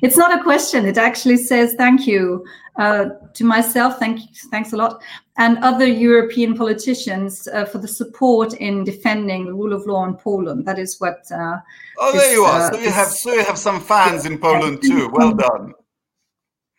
It's 0.00 0.16
not 0.16 0.38
a 0.38 0.42
question. 0.42 0.86
It 0.86 0.98
actually 0.98 1.36
says 1.36 1.74
thank 1.74 2.06
you 2.06 2.44
uh, 2.76 3.10
to 3.34 3.44
myself. 3.44 3.98
Thank 3.98 4.20
you, 4.20 4.26
thanks 4.50 4.72
a 4.72 4.76
lot, 4.76 5.02
and 5.36 5.58
other 5.58 5.86
European 5.86 6.56
politicians 6.56 7.46
uh, 7.48 7.66
for 7.66 7.78
the 7.78 7.88
support 7.88 8.54
in 8.54 8.84
defending 8.84 9.46
the 9.46 9.52
rule 9.52 9.72
of 9.72 9.86
law 9.86 10.04
in 10.04 10.14
Poland. 10.14 10.66
That 10.66 10.78
is 10.78 10.98
what. 10.98 11.20
Uh, 11.30 11.58
oh, 11.98 12.12
there 12.12 12.32
you 12.32 12.44
are. 12.44 12.62
Uh, 12.62 12.72
so 12.72 12.78
you 12.80 12.90
have 12.90 13.08
so 13.08 13.32
you 13.32 13.44
have 13.44 13.58
some 13.58 13.80
fans 13.80 14.26
in 14.26 14.38
Poland 14.38 14.82
too. 14.82 15.10
Well 15.12 15.34
done. 15.34 15.74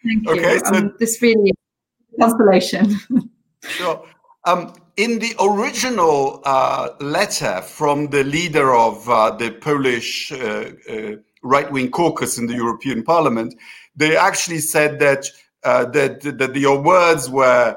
Thank 0.03 0.25
you. 0.25 0.31
Okay, 0.31 0.59
so 0.59 0.73
um, 0.73 0.95
this 0.99 1.21
really 1.21 1.53
consolation. 2.19 2.99
sure. 3.63 4.05
Um, 4.45 4.73
in 4.97 5.19
the 5.19 5.35
original 5.39 6.41
uh, 6.45 6.89
letter 6.99 7.61
from 7.61 8.07
the 8.09 8.23
leader 8.23 8.75
of 8.75 9.09
uh, 9.09 9.31
the 9.31 9.51
Polish 9.51 10.31
uh, 10.31 10.71
uh 10.89 11.15
right 11.45 11.69
wing 11.71 11.91
caucus 11.91 12.37
in 12.37 12.47
the 12.47 12.53
European 12.53 13.03
Parliament, 13.03 13.53
they 13.95 14.15
actually 14.15 14.59
said 14.59 14.99
that 14.99 15.29
uh, 15.63 15.85
that, 15.85 16.21
that 16.21 16.55
your 16.55 16.81
words 16.81 17.29
were 17.29 17.75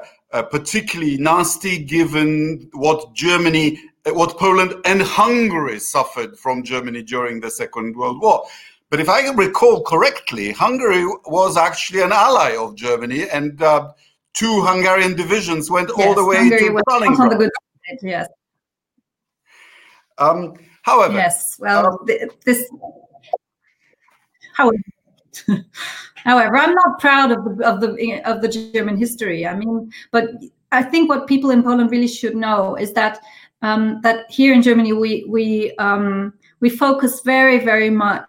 particularly 0.51 1.17
nasty 1.17 1.83
given 1.83 2.69
what 2.73 3.13
Germany, 3.13 3.79
what 4.05 4.37
Poland 4.37 4.73
and 4.85 5.01
Hungary 5.01 5.79
suffered 5.79 6.37
from 6.37 6.63
Germany 6.63 7.01
during 7.01 7.39
the 7.39 7.49
Second 7.49 7.95
World 7.95 8.21
War. 8.21 8.45
But 8.89 8.99
if 8.99 9.09
I 9.09 9.29
recall 9.31 9.83
correctly, 9.83 10.51
Hungary 10.51 11.05
was 11.25 11.57
actually 11.57 12.01
an 12.01 12.11
ally 12.11 12.55
of 12.55 12.75
Germany 12.75 13.27
and 13.29 13.61
two 14.37 14.61
Hungarian 14.63 15.15
divisions 15.15 15.71
went 15.71 15.89
yes, 15.97 16.07
all 16.07 16.13
the 16.13 16.23
way 16.23 16.37
Hungary 16.37 16.59
to 16.59 16.71
Stalingrad. 16.71 17.19
On 17.19 17.29
the 17.29 17.35
good 17.35 17.51
side, 17.87 17.99
yes. 18.03 18.27
Um, 20.19 20.53
however, 20.83 21.15
yes. 21.15 21.57
Well, 21.59 21.87
um, 21.87 22.07
this. 22.45 22.69
However, 24.53 24.77
however, 26.15 26.57
I'm 26.57 26.73
not 26.73 26.99
proud 26.99 27.31
of 27.31 27.43
the 27.43 27.65
of 27.65 27.81
the 27.81 28.21
of 28.25 28.41
the 28.41 28.47
German 28.47 28.97
history. 28.97 29.45
I 29.47 29.55
mean, 29.55 29.91
but 30.11 30.29
I 30.71 30.83
think 30.83 31.09
what 31.09 31.27
people 31.27 31.51
in 31.51 31.63
Poland 31.63 31.91
really 31.91 32.07
should 32.07 32.35
know 32.35 32.75
is 32.75 32.93
that 32.93 33.19
um, 33.61 33.99
that 34.01 34.29
here 34.29 34.53
in 34.53 34.61
Germany 34.61 34.93
we 34.93 35.25
we 35.27 35.75
um, 35.77 36.33
we 36.59 36.69
focus 36.69 37.21
very 37.21 37.59
very 37.59 37.89
much 37.89 38.25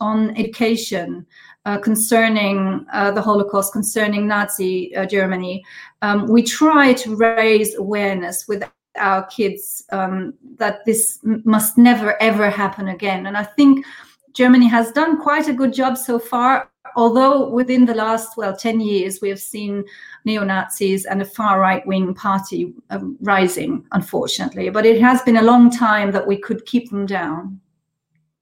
on 0.00 0.30
education 0.36 1.26
uh, 1.66 1.78
concerning 1.78 2.86
uh, 2.92 3.10
the 3.10 3.20
Holocaust, 3.20 3.72
concerning 3.72 4.26
Nazi 4.26 4.94
uh, 4.94 5.04
Germany. 5.04 5.64
Um, 6.00 6.26
we 6.28 6.42
try 6.42 6.92
to 6.94 7.16
raise 7.16 7.74
awareness 7.74 8.46
with 8.46 8.62
our 8.96 9.26
kids 9.26 9.84
um, 9.90 10.32
that 10.58 10.84
this 10.86 11.18
must 11.22 11.76
never 11.76 12.20
ever 12.22 12.48
happen 12.48 12.88
again. 12.88 13.26
And 13.26 13.36
I 13.36 13.42
think 13.42 13.84
Germany 14.32 14.68
has 14.68 14.92
done 14.92 15.20
quite 15.20 15.48
a 15.48 15.52
good 15.52 15.72
job 15.74 15.98
so 15.98 16.18
far. 16.18 16.70
Although 16.94 17.50
within 17.50 17.84
the 17.84 17.94
last 17.94 18.36
well 18.36 18.56
10 18.56 18.80
years 18.80 19.20
we 19.20 19.28
have 19.28 19.40
seen 19.40 19.84
neo 20.24 20.44
Nazis 20.44 21.04
and 21.04 21.20
a 21.20 21.24
far 21.24 21.60
right 21.60 21.84
wing 21.84 22.14
party 22.14 22.72
um, 22.90 23.16
rising, 23.20 23.84
unfortunately, 23.90 24.70
but 24.70 24.86
it 24.86 25.00
has 25.00 25.20
been 25.22 25.38
a 25.38 25.42
long 25.42 25.70
time 25.70 26.12
that 26.12 26.26
we 26.26 26.36
could 26.38 26.64
keep 26.64 26.90
them 26.90 27.06
down. 27.06 27.60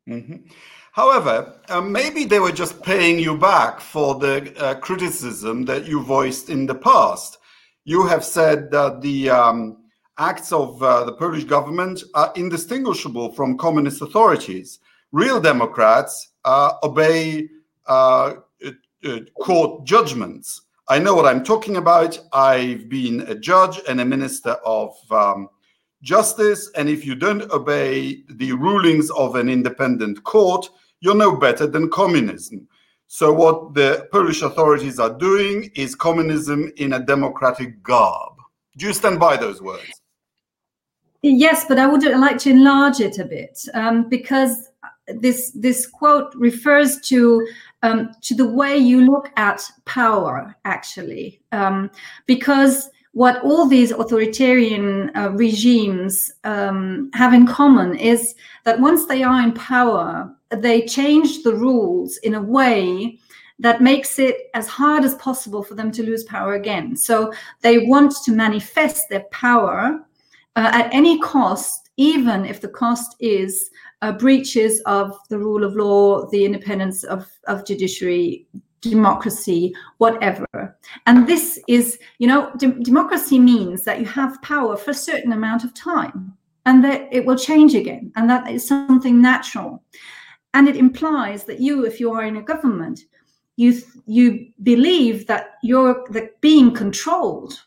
Mm-hmm. 0.07 0.47
However, 0.95 1.61
uh, 1.71 1.81
maybe 1.81 2.25
they 2.25 2.39
were 2.39 2.53
just 2.53 2.81
paying 2.81 3.19
you 3.19 3.37
back 3.37 3.81
for 3.81 4.15
the 4.15 4.57
uh, 4.65 4.77
criticism 4.77 5.65
that 5.65 5.87
you 5.87 6.01
voiced 6.01 6.51
in 6.51 6.67
the 6.67 6.75
past. 6.77 7.39
You 7.85 8.07
have 8.07 8.25
said 8.25 8.71
that 8.71 9.01
the 9.01 9.29
um, 9.29 9.79
acts 10.19 10.53
of 10.53 10.81
uh, 10.81 11.03
the 11.03 11.15
Polish 11.15 11.43
government 11.43 12.05
are 12.15 12.33
indistinguishable 12.37 13.33
from 13.33 13.59
communist 13.59 14.03
authorities. 14.03 14.79
Real 15.11 15.41
Democrats 15.41 16.31
uh, 16.45 16.75
obey 16.85 17.49
uh, 17.89 18.35
uh, 19.05 19.19
court 19.43 19.85
judgments. 19.85 20.61
I 20.87 21.01
know 21.01 21.17
what 21.17 21.27
I'm 21.27 21.43
talking 21.43 21.77
about. 21.77 22.21
I've 22.33 22.89
been 22.89 23.23
a 23.23 23.35
judge 23.35 23.81
and 23.89 24.01
a 24.01 24.05
minister 24.05 24.53
of 24.65 24.95
um, 25.11 25.49
justice. 26.03 26.71
And 26.77 26.89
if 26.89 27.05
you 27.05 27.17
don't 27.17 27.51
obey 27.51 28.23
the 28.29 28.53
rulings 28.53 29.11
of 29.11 29.35
an 29.35 29.49
independent 29.49 30.23
court, 30.23 30.69
you're 31.05 31.15
no 31.15 31.37
better 31.37 31.67
than 31.67 31.91
communism. 31.91 32.67
So, 33.09 33.31
what 33.31 33.75
the 33.75 34.09
Polish 34.11 34.41
authorities 34.41 34.99
are 34.99 35.13
doing 35.13 35.71
is 35.75 35.95
communism 35.95 36.73
in 36.79 36.95
a 36.95 36.99
democratic 36.99 37.83
garb. 37.83 38.33
Do 38.79 38.87
you 38.87 38.95
stand 38.95 39.21
by 39.21 39.37
those 39.37 39.61
words? 39.61 40.01
Yes, 41.21 41.67
but 41.69 41.79
I 41.79 41.87
would 41.87 42.03
like 42.03 42.39
to 42.39 42.51
enlarge 42.51 43.01
it 43.01 43.19
a 43.19 43.25
bit 43.25 43.59
um, 43.75 44.09
because 44.09 44.71
this 45.07 45.51
this 45.53 45.87
quote 45.87 46.35
refers 46.35 46.99
to 47.03 47.47
um, 47.83 48.11
to 48.23 48.35
the 48.35 48.49
way 48.49 48.79
you 48.79 49.05
look 49.05 49.31
at 49.37 49.63
power, 49.85 50.57
actually, 50.65 51.43
um, 51.53 51.91
because 52.27 52.89
what 53.15 53.43
all 53.45 53.67
these 53.67 53.93
authoritarian 53.93 55.11
uh, 55.17 55.31
regimes 55.31 56.33
um, 56.43 57.11
have 57.15 57.33
in 57.33 57.47
common 57.47 57.97
is 57.97 58.35
that 58.65 58.81
once 58.81 59.07
they 59.07 59.23
are 59.23 59.41
in 59.41 59.53
power, 59.53 60.35
they 60.51 60.83
change 60.83 61.45
the 61.45 61.55
rules 61.55 62.17
in 62.19 62.35
a 62.35 62.43
way 62.43 63.19
that 63.61 63.81
makes 63.81 64.19
it 64.19 64.51
as 64.55 64.67
hard 64.67 65.05
as 65.05 65.15
possible 65.15 65.63
for 65.63 65.75
them 65.77 65.93
to 65.93 66.03
lose 66.03 66.25
power 66.25 66.55
again. 66.55 66.97
So 66.97 67.33
they 67.61 67.87
want 67.87 68.13
to 68.25 68.33
manifest 68.33 69.09
their 69.09 69.25
power 69.31 70.05
uh, 70.57 70.71
at 70.73 70.93
any 70.93 71.21
cost, 71.21 71.91
even 71.97 72.45
if 72.45 72.61
the 72.61 72.69
cost 72.69 73.15
is 73.21 73.71
uh, 74.03 74.11
breaches 74.11 74.81
of 74.87 75.17
the 75.31 75.39
rule 75.39 75.63
of 75.63 75.77
law, 75.77 76.29
the 76.31 76.45
independence 76.45 77.05
of, 77.05 77.31
of 77.47 77.65
judiciary, 77.65 78.49
democracy, 78.91 79.75
whatever. 79.99 80.77
And 81.07 81.27
this 81.27 81.61
is, 81.69 81.99
you 82.19 82.27
know, 82.27 82.51
de- 82.57 82.81
democracy 82.81 83.39
means 83.39 83.85
that 83.85 84.01
you 84.01 84.07
have 84.07 84.43
power 84.43 84.77
for 84.77 84.91
a 84.91 84.95
certain 84.95 85.33
amount 85.33 85.65
of 85.65 85.75
time 85.75 86.37
and 86.67 86.85
that 86.85 87.09
it 87.13 87.25
will 87.25 87.37
change 87.37 87.75
again. 87.75 88.13
And 88.17 88.29
that 88.31 88.51
is 88.51 88.67
something 88.67 89.21
natural. 89.21 89.83
And 90.55 90.69
it 90.69 90.77
implies 90.77 91.45
that 91.45 91.61
you, 91.61 91.85
if 91.85 92.01
you 92.01 92.13
are 92.13 92.25
in 92.25 92.37
a 92.37 92.43
government, 92.43 93.01
you 93.57 93.81
you 94.07 94.49
believe 94.63 95.27
that 95.27 95.59
you're 95.63 96.05
that 96.11 96.41
being 96.41 96.73
controlled 96.73 97.65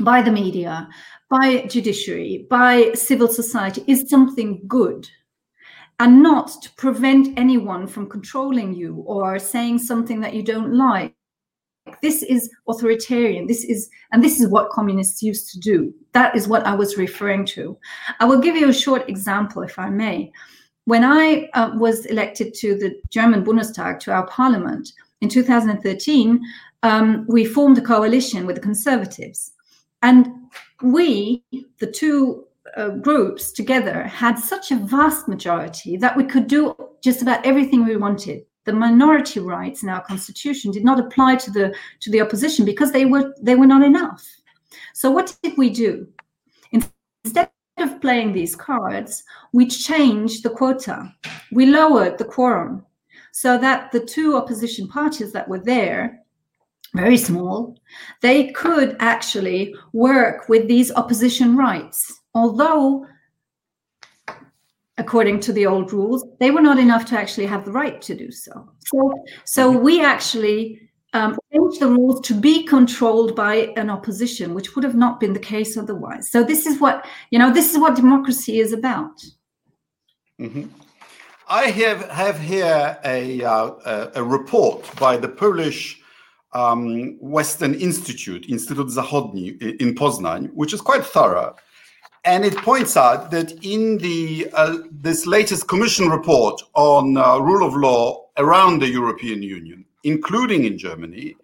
by 0.00 0.22
the 0.22 0.30
media, 0.30 0.88
by 1.28 1.62
judiciary, 1.62 2.46
by 2.48 2.92
civil 2.94 3.28
society 3.28 3.84
is 3.86 4.08
something 4.08 4.62
good 4.66 5.08
and 6.00 6.22
not 6.22 6.48
to 6.62 6.70
prevent 6.76 7.38
anyone 7.38 7.86
from 7.86 8.08
controlling 8.08 8.74
you 8.74 9.04
or 9.06 9.38
saying 9.38 9.78
something 9.78 10.18
that 10.20 10.34
you 10.34 10.42
don't 10.42 10.74
like. 10.74 11.14
This 12.02 12.22
is 12.22 12.50
authoritarian. 12.68 13.46
This 13.46 13.64
is 13.64 13.90
and 14.10 14.24
this 14.24 14.40
is 14.40 14.48
what 14.48 14.70
communists 14.70 15.22
used 15.22 15.50
to 15.52 15.60
do. 15.60 15.92
That 16.12 16.34
is 16.34 16.48
what 16.48 16.66
i 16.66 16.74
was 16.74 16.96
referring 16.96 17.44
to. 17.56 17.78
I 18.18 18.24
will 18.24 18.40
give 18.40 18.56
you 18.56 18.68
a 18.70 18.82
short 18.84 19.08
example 19.08 19.62
if 19.62 19.78
i 19.78 19.90
may. 19.90 20.32
When 20.86 21.04
i 21.04 21.48
uh, 21.54 21.72
was 21.74 22.06
elected 22.06 22.54
to 22.54 22.76
the 22.76 22.90
german 23.10 23.44
bundestag 23.44 24.00
to 24.00 24.12
our 24.12 24.26
parliament 24.26 24.92
in 25.20 25.28
2013 25.28 26.40
um, 26.82 27.26
we 27.28 27.44
formed 27.44 27.76
a 27.76 27.82
coalition 27.82 28.46
with 28.46 28.56
the 28.56 28.62
conservatives. 28.62 29.52
And 30.02 30.28
we 30.82 31.44
the 31.78 31.90
two 31.90 32.46
uh, 32.76 32.90
groups 32.90 33.52
together 33.52 34.04
had 34.04 34.38
such 34.38 34.70
a 34.70 34.76
vast 34.76 35.28
majority 35.28 35.96
that 35.96 36.16
we 36.16 36.24
could 36.24 36.46
do 36.46 36.74
just 37.02 37.22
about 37.22 37.44
everything 37.44 37.84
we 37.84 37.96
wanted. 37.96 38.42
The 38.66 38.72
minority 38.72 39.40
rights 39.40 39.82
in 39.82 39.88
our 39.88 40.02
constitution 40.04 40.70
did 40.70 40.84
not 40.84 41.00
apply 41.00 41.36
to 41.36 41.50
the 41.50 41.74
to 42.00 42.10
the 42.10 42.20
opposition 42.20 42.64
because 42.64 42.92
they 42.92 43.06
were 43.06 43.34
they 43.40 43.54
were 43.54 43.66
not 43.66 43.82
enough. 43.82 44.24
So 44.94 45.10
what 45.10 45.34
did 45.42 45.56
we 45.56 45.70
do? 45.70 46.06
Instead 46.70 47.50
of 47.78 48.00
playing 48.00 48.32
these 48.32 48.54
cards 48.54 49.24
we 49.52 49.66
changed 49.66 50.42
the 50.42 50.50
quota. 50.50 51.12
We 51.50 51.66
lowered 51.66 52.18
the 52.18 52.24
quorum 52.24 52.84
so 53.32 53.56
that 53.58 53.90
the 53.90 54.00
two 54.00 54.36
opposition 54.36 54.86
parties 54.86 55.32
that 55.32 55.48
were 55.48 55.60
there 55.60 56.18
very 56.94 57.16
small 57.16 57.78
they 58.20 58.50
could 58.50 58.96
actually 58.98 59.74
work 59.92 60.48
with 60.48 60.66
these 60.68 60.92
opposition 60.92 61.56
rights 61.56 62.19
although 62.34 63.06
according 65.00 65.40
to 65.40 65.52
the 65.52 65.66
old 65.66 65.92
rules 65.92 66.24
they 66.38 66.50
were 66.50 66.60
not 66.60 66.78
enough 66.78 67.04
to 67.06 67.18
actually 67.18 67.46
have 67.46 67.64
the 67.64 67.72
right 67.72 68.00
to 68.02 68.14
do 68.14 68.30
so 68.30 68.52
so 68.78 69.12
so 69.44 69.72
mm-hmm. 69.72 69.82
we 69.82 70.04
actually 70.04 70.80
um, 71.12 71.36
changed 71.52 71.80
the 71.80 71.88
rules 71.88 72.20
to 72.20 72.34
be 72.34 72.62
controlled 72.64 73.34
by 73.34 73.54
an 73.76 73.90
opposition 73.90 74.54
which 74.54 74.74
would 74.74 74.84
have 74.84 74.94
not 74.94 75.18
been 75.18 75.32
the 75.32 75.46
case 75.54 75.76
otherwise 75.76 76.30
so 76.30 76.44
this 76.44 76.66
is 76.66 76.80
what 76.80 77.06
you 77.30 77.38
know 77.38 77.52
this 77.52 77.72
is 77.72 77.78
what 77.78 77.96
democracy 77.96 78.60
is 78.60 78.72
about 78.72 79.16
mm-hmm. 80.38 80.66
i 81.48 81.64
have 81.64 82.08
have 82.10 82.38
here 82.38 82.98
a, 83.04 83.42
uh, 83.42 84.10
a 84.14 84.22
report 84.22 84.78
by 85.00 85.16
the 85.16 85.28
polish 85.28 85.98
um, 86.52 87.16
western 87.20 87.74
institute 87.74 88.46
instytut 88.48 88.90
zachodni 88.90 89.46
in 89.80 89.94
poznań 89.94 90.50
which 90.54 90.72
is 90.74 90.80
quite 90.80 91.04
thorough 91.04 91.54
and 92.24 92.44
it 92.44 92.56
points 92.58 92.96
out 92.96 93.30
that 93.30 93.52
in 93.64 93.98
the 93.98 94.48
uh, 94.52 94.78
this 94.90 95.26
latest 95.26 95.68
Commission 95.68 96.08
report 96.08 96.60
on 96.74 97.16
uh, 97.16 97.38
rule 97.38 97.66
of 97.66 97.74
law 97.74 98.26
around 98.36 98.80
the 98.80 98.88
European 98.88 99.42
Union, 99.42 99.84
including 100.04 100.64
in 100.64 100.76
Germany, 100.76 101.34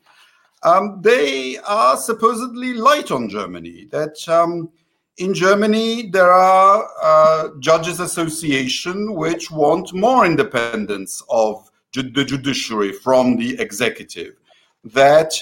um, 0.62 1.00
they 1.00 1.58
are 1.58 1.96
supposedly 1.96 2.74
light 2.74 3.10
on 3.10 3.28
Germany. 3.28 3.86
That 3.90 4.28
um, 4.28 4.70
in 5.16 5.32
Germany 5.32 6.10
there 6.10 6.32
are 6.32 6.88
uh, 7.02 7.48
judges' 7.60 8.00
association 8.00 9.14
which 9.14 9.50
want 9.50 9.94
more 9.94 10.26
independence 10.26 11.22
of 11.30 11.70
ju- 11.92 12.10
the 12.10 12.24
judiciary 12.24 12.92
from 12.92 13.36
the 13.36 13.58
executive. 13.58 14.34
That 14.84 15.32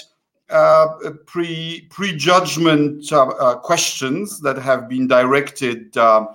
uh, 0.49 0.87
pre 1.25 1.87
prejudgment 1.89 3.11
uh, 3.11 3.27
uh, 3.27 3.55
questions 3.55 4.39
that 4.41 4.57
have 4.57 4.87
been 4.87 5.07
directed 5.07 5.95
uh, 5.97 6.27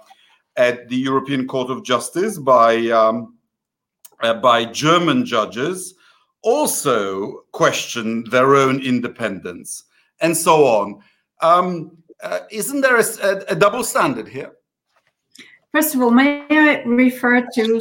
at 0.57 0.89
the 0.89 0.97
European 0.97 1.47
Court 1.47 1.71
of 1.71 1.85
Justice 1.85 2.39
by 2.39 2.89
um, 2.89 3.37
uh, 4.21 4.35
by 4.35 4.65
German 4.65 5.25
judges 5.25 5.95
also 6.43 7.45
question 7.53 8.25
their 8.31 8.55
own 8.55 8.81
independence 8.81 9.85
and 10.21 10.37
so 10.37 10.65
on. 10.65 11.01
Um, 11.43 11.99
uh, 12.23 12.41
isn't 12.51 12.81
there 12.81 12.99
a, 12.99 13.05
a, 13.23 13.37
a, 13.49 13.55
double 13.55 13.83
standard 13.83 14.29
here? 14.29 14.53
First 15.73 15.95
of 15.95 16.03
all, 16.03 16.11
may 16.11 16.45
I 16.51 16.83
refer 16.85 17.41
to 17.41 17.81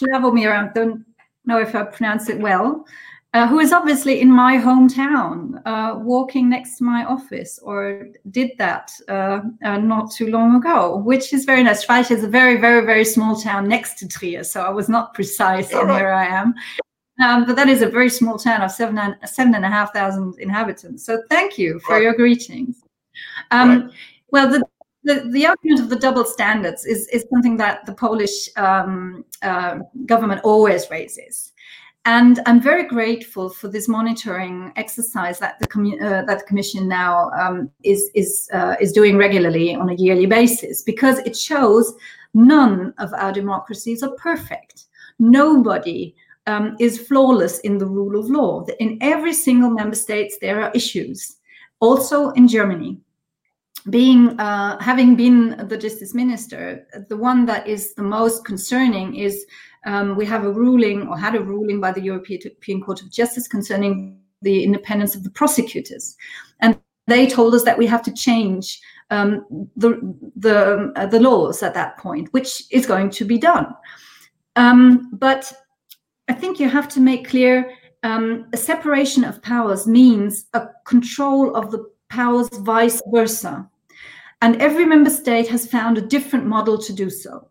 Slavomir? 0.00 0.52
I 0.52 0.72
don't 0.72 1.04
know 1.44 1.60
if 1.60 1.74
I 1.74 1.84
pronounce 1.84 2.28
it 2.28 2.40
well 2.40 2.84
uh, 3.34 3.46
who 3.46 3.58
is 3.58 3.72
obviously 3.72 4.20
in 4.20 4.30
my 4.30 4.56
hometown, 4.56 5.60
uh, 5.66 5.98
walking 5.98 6.48
next 6.48 6.78
to 6.78 6.84
my 6.84 7.04
office, 7.04 7.58
or 7.62 8.08
did 8.30 8.52
that 8.58 8.90
uh, 9.08 9.40
uh 9.64 9.78
not 9.78 10.10
too 10.10 10.28
long 10.28 10.56
ago, 10.56 10.96
which 10.96 11.32
is 11.32 11.44
very 11.44 11.62
nice. 11.62 11.84
Schweich 11.84 12.10
is 12.10 12.24
a 12.24 12.28
very, 12.28 12.56
very, 12.56 12.84
very 12.86 13.04
small 13.04 13.36
town 13.36 13.68
next 13.68 13.98
to 13.98 14.08
Trier, 14.08 14.44
so 14.44 14.62
I 14.62 14.70
was 14.70 14.88
not 14.88 15.12
precise 15.14 15.72
on 15.74 15.88
where 15.88 16.14
I 16.14 16.24
am. 16.24 16.54
Um, 17.20 17.44
but 17.44 17.56
that 17.56 17.68
is 17.68 17.82
a 17.82 17.88
very 17.88 18.08
small 18.08 18.38
town 18.38 18.62
of 18.62 18.70
seven 18.70 18.96
and, 18.96 19.16
seven 19.28 19.54
and 19.54 19.64
a 19.64 19.68
half 19.68 19.92
thousand 19.92 20.38
inhabitants. 20.38 21.04
So 21.04 21.22
thank 21.28 21.58
you 21.58 21.80
for 21.80 21.96
right. 21.96 22.02
your 22.02 22.14
greetings. 22.14 22.82
Um, 23.50 23.68
right. 23.68 23.90
Well, 24.30 24.48
the, 24.48 24.64
the, 25.02 25.28
the, 25.32 25.46
argument 25.46 25.80
of 25.80 25.88
the 25.88 25.96
double 25.96 26.24
standards 26.24 26.84
is, 26.84 27.08
is 27.08 27.26
something 27.32 27.56
that 27.56 27.86
the 27.86 27.94
Polish 27.94 28.48
um, 28.56 29.24
uh, 29.42 29.78
government 30.06 30.42
always 30.44 30.88
raises. 30.90 31.52
And 32.08 32.40
I'm 32.46 32.58
very 32.58 32.84
grateful 32.84 33.50
for 33.50 33.68
this 33.68 33.86
monitoring 33.86 34.72
exercise 34.76 35.38
that 35.40 35.58
the, 35.58 35.66
uh, 35.68 36.24
that 36.24 36.38
the 36.38 36.44
Commission 36.46 36.88
now 36.88 37.30
um, 37.32 37.70
is, 37.84 38.10
is, 38.14 38.48
uh, 38.54 38.76
is 38.80 38.92
doing 38.92 39.18
regularly 39.18 39.74
on 39.74 39.90
a 39.90 39.94
yearly 39.94 40.24
basis, 40.24 40.82
because 40.82 41.18
it 41.18 41.36
shows 41.36 41.92
none 42.32 42.94
of 42.96 43.12
our 43.12 43.30
democracies 43.30 44.02
are 44.02 44.12
perfect. 44.12 44.86
Nobody 45.18 46.14
um, 46.46 46.76
is 46.80 47.06
flawless 47.06 47.58
in 47.58 47.76
the 47.76 47.84
rule 47.84 48.18
of 48.18 48.30
law. 48.30 48.64
In 48.80 48.96
every 49.02 49.34
single 49.34 49.68
member 49.68 49.96
state, 49.96 50.32
there 50.40 50.62
are 50.62 50.72
issues. 50.74 51.36
Also 51.80 52.30
in 52.30 52.48
Germany, 52.48 52.96
being 53.90 54.30
uh, 54.40 54.80
having 54.80 55.14
been 55.14 55.66
the 55.68 55.76
justice 55.76 56.14
minister, 56.14 56.86
the 57.10 57.16
one 57.18 57.44
that 57.44 57.66
is 57.66 57.92
the 57.94 58.02
most 58.02 58.46
concerning 58.46 59.14
is 59.14 59.44
um, 59.86 60.16
we 60.16 60.26
have 60.26 60.44
a 60.44 60.52
ruling 60.52 61.08
or 61.08 61.16
had 61.16 61.34
a 61.34 61.40
ruling 61.40 61.80
by 61.80 61.92
the 61.92 62.00
European 62.00 62.80
Court 62.80 63.02
of 63.02 63.10
Justice 63.10 63.48
concerning 63.48 64.20
the 64.42 64.64
independence 64.64 65.14
of 65.14 65.24
the 65.24 65.30
prosecutors, 65.30 66.16
and 66.60 66.78
they 67.06 67.26
told 67.26 67.54
us 67.54 67.64
that 67.64 67.78
we 67.78 67.86
have 67.86 68.02
to 68.02 68.12
change 68.12 68.80
um, 69.10 69.44
the 69.76 69.90
the 70.36 70.92
uh, 70.96 71.06
the 71.06 71.20
laws 71.20 71.62
at 71.62 71.74
that 71.74 71.96
point, 71.98 72.32
which 72.32 72.64
is 72.70 72.86
going 72.86 73.10
to 73.10 73.24
be 73.24 73.38
done. 73.38 73.74
Um, 74.56 75.10
but 75.12 75.52
I 76.28 76.34
think 76.34 76.60
you 76.60 76.68
have 76.68 76.88
to 76.88 77.00
make 77.00 77.28
clear 77.28 77.72
um, 78.02 78.46
a 78.52 78.56
separation 78.56 79.24
of 79.24 79.42
powers 79.42 79.86
means 79.86 80.46
a 80.52 80.68
control 80.84 81.54
of 81.56 81.70
the 81.70 81.90
powers 82.08 82.48
vice 82.58 83.02
versa. 83.08 83.68
And 84.40 84.60
every 84.62 84.86
member 84.86 85.10
state 85.10 85.48
has 85.48 85.66
found 85.66 85.98
a 85.98 86.02
different 86.02 86.46
model 86.46 86.78
to 86.78 86.92
do 86.92 87.10
so 87.10 87.47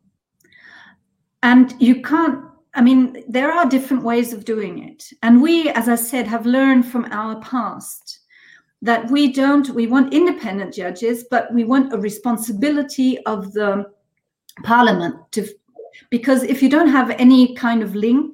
and 1.47 1.73
you 1.79 2.01
can't 2.01 2.39
i 2.75 2.81
mean 2.81 3.23
there 3.27 3.51
are 3.51 3.73
different 3.75 4.03
ways 4.03 4.33
of 4.33 4.43
doing 4.43 4.75
it. 4.89 5.01
And 5.23 5.41
we 5.41 5.69
as 5.69 5.87
i 5.87 5.95
said 5.95 6.27
have 6.27 6.45
learned 6.57 6.85
from 6.91 7.05
our 7.21 7.35
past 7.41 8.19
that 8.89 9.09
we 9.09 9.21
don't 9.41 9.69
we 9.79 9.87
want 9.87 10.13
independent 10.13 10.73
judges 10.81 11.25
but 11.33 11.53
we 11.57 11.63
want 11.63 11.93
a 11.93 11.97
responsibility 12.09 13.11
of 13.33 13.53
the 13.53 13.69
parliament 14.63 15.15
to 15.35 15.41
because 16.09 16.43
if 16.43 16.61
you 16.61 16.69
don't 16.69 16.95
have 16.99 17.09
any 17.25 17.55
kind 17.55 17.81
of 17.81 17.95
link 17.95 18.31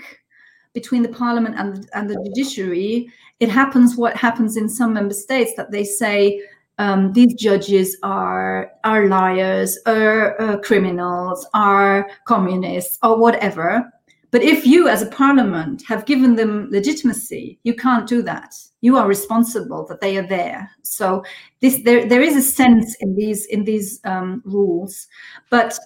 between 0.73 1.03
the 1.03 1.15
parliament 1.23 1.55
and, 1.57 1.87
and 1.93 2.09
the 2.09 2.19
judiciary 2.25 3.09
it 3.39 3.49
happens 3.49 3.95
what 3.95 4.17
happens 4.17 4.57
in 4.57 4.67
some 4.67 4.91
member 4.93 5.13
states 5.13 5.51
that 5.55 5.71
they 5.71 5.83
say 5.83 6.41
um, 6.77 7.13
these 7.13 7.33
judges 7.35 7.97
are 8.03 8.71
are 8.83 9.07
liars, 9.07 9.77
are 9.85 10.39
uh, 10.41 10.57
criminals, 10.57 11.45
are 11.53 12.09
communists, 12.25 12.97
or 13.03 13.17
whatever. 13.17 13.91
But 14.31 14.41
if 14.41 14.65
you, 14.65 14.87
as 14.87 15.03
a 15.03 15.11
parliament, 15.11 15.83
have 15.87 16.07
given 16.07 16.35
them 16.35 16.67
legitimacy, 16.71 17.59
you 17.61 17.75
can't 17.75 18.07
do 18.07 18.23
that. 18.23 18.55
You 18.81 18.97
are 18.97 19.07
responsible 19.07 19.85
that 19.85 20.01
they 20.01 20.17
are 20.17 20.27
there. 20.27 20.71
So 20.81 21.23
this 21.61 21.83
there 21.83 22.09
there 22.09 22.23
is 22.23 22.35
a 22.35 22.41
sense 22.41 22.95
in 22.99 23.15
these 23.15 23.45
in 23.45 23.63
these 23.63 23.99
um, 24.05 24.41
rules, 24.43 25.07
but 25.51 25.77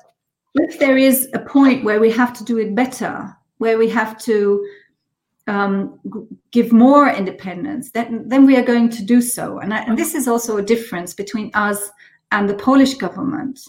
if 0.55 0.79
there 0.79 0.97
is 0.97 1.27
a 1.33 1.39
point 1.39 1.83
where 1.83 1.99
we 1.99 2.11
have 2.11 2.33
to 2.37 2.43
do 2.45 2.57
it 2.57 2.73
better, 2.73 3.35
where 3.57 3.77
we 3.77 3.89
have 3.89 4.17
to 4.19 4.65
um, 5.47 5.99
give 6.51 6.71
more 6.71 7.09
independence, 7.09 7.91
then 7.91 8.27
then 8.27 8.45
we 8.45 8.57
are 8.57 8.63
going 8.63 8.89
to 8.89 9.03
do 9.03 9.21
so. 9.21 9.59
And, 9.59 9.73
I, 9.73 9.79
and 9.83 9.97
this 9.97 10.13
is 10.13 10.27
also 10.27 10.57
a 10.57 10.61
difference 10.61 11.13
between 11.13 11.51
us 11.53 11.89
and 12.31 12.49
the 12.49 12.55
Polish 12.55 12.95
government, 12.95 13.59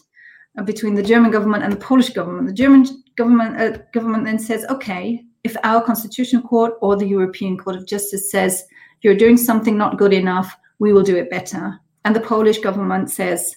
uh, 0.58 0.62
between 0.62 0.94
the 0.94 1.02
German 1.02 1.30
government 1.30 1.62
and 1.62 1.72
the 1.72 1.84
Polish 1.90 2.10
government. 2.10 2.48
The 2.48 2.52
German 2.52 2.86
government 3.16 3.60
uh, 3.60 3.78
government 3.92 4.24
then 4.24 4.38
says, 4.38 4.66
okay, 4.70 5.24
if 5.44 5.56
our 5.62 5.82
constitutional 5.82 6.42
court 6.42 6.74
or 6.80 6.96
the 6.96 7.06
European 7.06 7.56
Court 7.56 7.76
of 7.76 7.86
Justice 7.86 8.30
says 8.30 8.64
you're 9.02 9.16
doing 9.16 9.36
something 9.36 9.78
not 9.78 9.98
good 9.98 10.12
enough, 10.12 10.56
we 10.80 10.92
will 10.92 11.04
do 11.04 11.16
it 11.16 11.30
better. 11.30 11.78
And 12.04 12.14
the 12.14 12.20
Polish 12.20 12.58
government 12.58 13.10
says, 13.10 13.56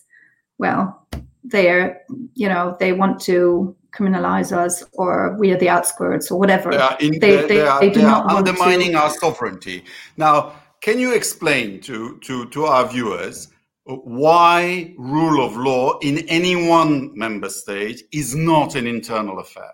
well, 0.59 1.07
they're 1.43 2.03
you 2.35 2.47
know 2.47 2.77
they 2.79 2.93
want 2.93 3.19
to 3.19 3.75
criminalize 3.93 4.55
us 4.55 4.83
or 4.93 5.35
we 5.37 5.51
are 5.51 5.57
the 5.57 5.69
outskirts 5.69 6.31
or 6.31 6.39
whatever. 6.39 6.71
They 6.71 6.77
are, 6.77 6.97
in, 6.99 7.19
they, 7.19 7.35
they, 7.37 7.47
they, 7.47 7.61
are, 7.61 7.79
they 7.79 7.89
do 7.89 8.01
not 8.01 8.29
undermining 8.29 8.91
to... 8.91 8.99
our 8.99 9.09
sovereignty. 9.09 9.83
Now, 10.17 10.53
can 10.81 10.99
you 10.99 11.13
explain 11.13 11.81
to, 11.81 12.17
to, 12.19 12.49
to 12.49 12.65
our 12.65 12.87
viewers 12.87 13.49
why 13.85 14.93
rule 14.97 15.45
of 15.45 15.57
law 15.57 15.99
in 15.99 16.19
any 16.29 16.55
one 16.55 17.17
member 17.17 17.49
state 17.49 18.03
is 18.11 18.35
not 18.35 18.75
an 18.75 18.87
internal 18.87 19.39
affair? 19.39 19.71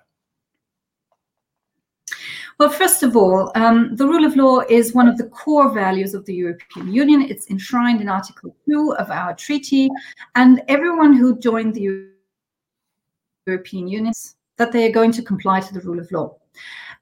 Well, 2.59 2.69
first 2.69 3.03
of 3.03 3.15
all, 3.15 3.51
um, 3.53 3.95
the 3.95 4.07
rule 4.07 4.25
of 4.25 4.35
law 4.35 4.61
is 4.67 4.95
one 4.95 5.07
of 5.07 5.17
the 5.17 5.25
core 5.25 5.71
values 5.71 6.15
of 6.15 6.25
the 6.25 6.33
European 6.33 6.91
Union. 6.91 7.21
It's 7.21 7.51
enshrined 7.51 8.01
in 8.01 8.09
Article 8.09 8.55
2 8.67 8.95
of 8.95 9.11
our 9.11 9.35
treaty, 9.35 9.89
and 10.33 10.63
everyone 10.67 11.13
who 11.13 11.37
joined 11.37 11.75
the 11.75 12.07
European 13.47 13.87
Union 13.87 14.13
that 14.57 14.71
they 14.71 14.85
are 14.87 14.91
going 14.91 15.11
to 15.13 15.21
comply 15.21 15.59
to 15.59 15.73
the 15.73 15.81
rule 15.81 15.99
of 15.99 16.11
law. 16.11 16.35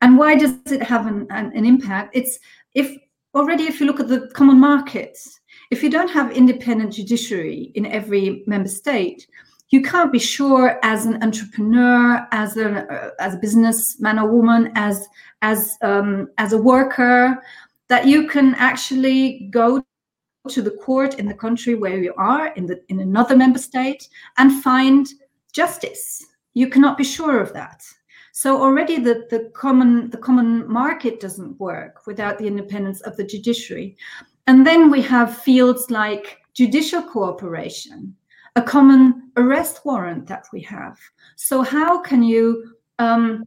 And 0.02 0.18
why 0.18 0.36
does 0.36 0.56
it 0.72 0.84
have 0.84 1.08
an, 1.08 1.28
an, 1.30 1.52
an 1.56 1.66
impact? 1.66 2.16
It's 2.16 2.40
if 2.74 2.98
already 3.34 3.64
if 3.64 3.80
you 3.80 3.86
look 3.86 4.00
at 4.00 4.08
the 4.08 4.30
common 4.34 4.60
markets, 4.60 5.40
if 5.72 5.82
you 5.82 5.90
don't 5.90 6.10
have 6.10 6.32
independent 6.32 6.94
judiciary 6.94 7.72
in 7.76 7.86
every 7.86 8.44
member 8.46 8.70
state, 8.70 9.28
you 9.70 9.82
can't 9.82 10.12
be 10.12 10.20
sure 10.20 10.80
as 10.84 11.06
an 11.06 11.22
entrepreneur, 11.24 12.28
as 12.32 12.58
a 12.58 13.14
as 13.20 13.34
a 13.34 13.38
businessman 13.38 14.20
or 14.20 14.30
woman, 14.30 14.72
as 14.76 15.08
as 15.42 15.78
um, 15.82 16.30
as 16.38 16.54
a 16.54 16.58
worker, 16.58 17.42
that 17.88 18.06
you 18.06 18.28
can 18.28 18.54
actually 18.56 19.48
go 19.50 19.84
to 20.48 20.62
the 20.62 20.72
court 20.72 21.16
in 21.16 21.26
the 21.28 21.34
country 21.34 21.74
where 21.74 21.98
you 21.98 22.14
are 22.18 22.54
in 22.54 22.66
the 22.68 22.80
in 22.90 23.00
another 23.00 23.36
member 23.36 23.60
state 23.60 24.08
and 24.38 24.62
find 24.62 25.08
justice 25.52 26.24
you 26.56 26.68
cannot 26.68 26.98
be 26.98 27.04
sure 27.04 27.40
of 27.40 27.54
that. 27.54 27.86
So 28.32 28.62
already 28.62 28.98
the, 28.98 29.28
the 29.30 29.52
common 29.54 30.10
the 30.10 30.18
common 30.18 30.68
market 30.68 31.20
doesn't 31.20 31.60
work 31.60 32.08
without 32.08 32.38
the 32.38 32.48
independence 32.48 33.02
of 33.02 33.16
the 33.16 33.24
judiciary. 33.24 33.96
And 34.48 34.66
then 34.66 34.90
we 34.90 35.02
have 35.04 35.38
fields 35.38 35.92
like 35.92 36.40
judicial 36.54 37.04
cooperation, 37.04 38.16
a 38.56 38.62
common 38.62 39.32
arrest 39.38 39.86
warrant 39.86 40.28
that 40.28 40.46
we 40.52 40.62
have. 40.62 40.98
So 41.36 41.62
how 41.62 42.02
can 42.02 42.24
you 42.24 42.76
um, 42.98 43.44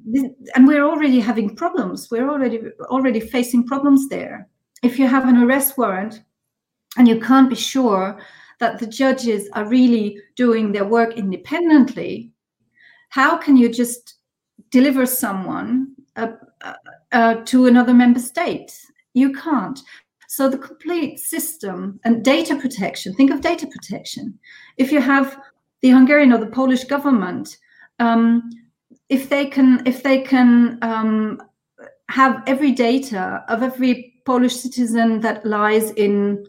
and 0.55 0.67
we're 0.67 0.85
already 0.85 1.21
having 1.21 1.57
problems. 1.57 2.11
We're 2.11 2.29
already 2.29 2.61
already 2.83 3.21
facing 3.21 3.67
problems 3.67 4.09
there. 4.09 4.47
If 4.83 4.99
you 4.99 5.07
have 5.07 5.27
an 5.27 5.39
arrest 5.39 5.79
warrant 5.79 6.23
and 6.99 7.09
you 7.09 7.19
can't 7.19 7.49
be 7.49 7.57
sure 7.57 8.21
that 8.61 8.79
the 8.79 8.87
judges 8.87 9.49
are 9.55 9.67
really 9.67 10.21
doing 10.37 10.73
their 10.73 10.85
work 10.85 11.17
independently, 11.17 12.33
how 13.09 13.37
can 13.37 13.57
you 13.57 13.69
just 13.69 14.17
deliver 14.71 15.07
someone 15.07 15.95
uh, 16.17 16.33
uh, 17.13 17.35
to 17.45 17.67
another 17.67 17.95
member 17.95 18.21
state? 18.21 18.79
You 19.15 19.33
can't. 19.33 19.79
So 20.29 20.49
the 20.49 20.59
complete 20.59 21.19
system 21.19 21.99
and 22.05 22.25
data 22.25 22.57
protection. 22.57 23.15
Think 23.15 23.31
of 23.31 23.41
data 23.41 23.67
protection. 23.67 24.39
If 24.77 24.93
you 24.93 25.01
have 25.01 25.41
the 25.81 25.91
Hungarian 25.91 26.33
or 26.33 26.39
the 26.39 26.47
Polish 26.47 26.85
government, 26.85 27.57
um, 27.99 28.51
if 29.09 29.29
they 29.31 29.47
can, 29.47 29.83
if 29.87 30.03
they 30.03 30.21
can 30.21 30.79
um, 30.83 31.41
have 32.11 32.43
every 32.47 32.73
data 32.73 33.43
of 33.49 33.63
every 33.63 34.21
Polish 34.27 34.57
citizen 34.57 35.21
that 35.21 35.47
lies 35.47 35.93
in 35.93 36.45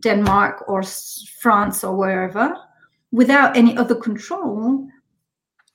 Denmark 0.00 0.64
or 0.68 0.82
France 1.40 1.84
or 1.84 1.96
wherever, 1.96 2.56
without 3.12 3.56
any 3.56 3.76
other 3.76 3.94
control, 3.94 4.88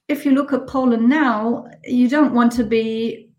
if 0.07 0.25
you 0.25 0.31
look 0.31 0.53
at 0.53 0.67
Poland 0.67 1.07
now, 1.07 1.65
you 1.83 2.09
don't 2.09 2.33
want 2.33 2.51
to 2.53 2.63
be 2.63 3.29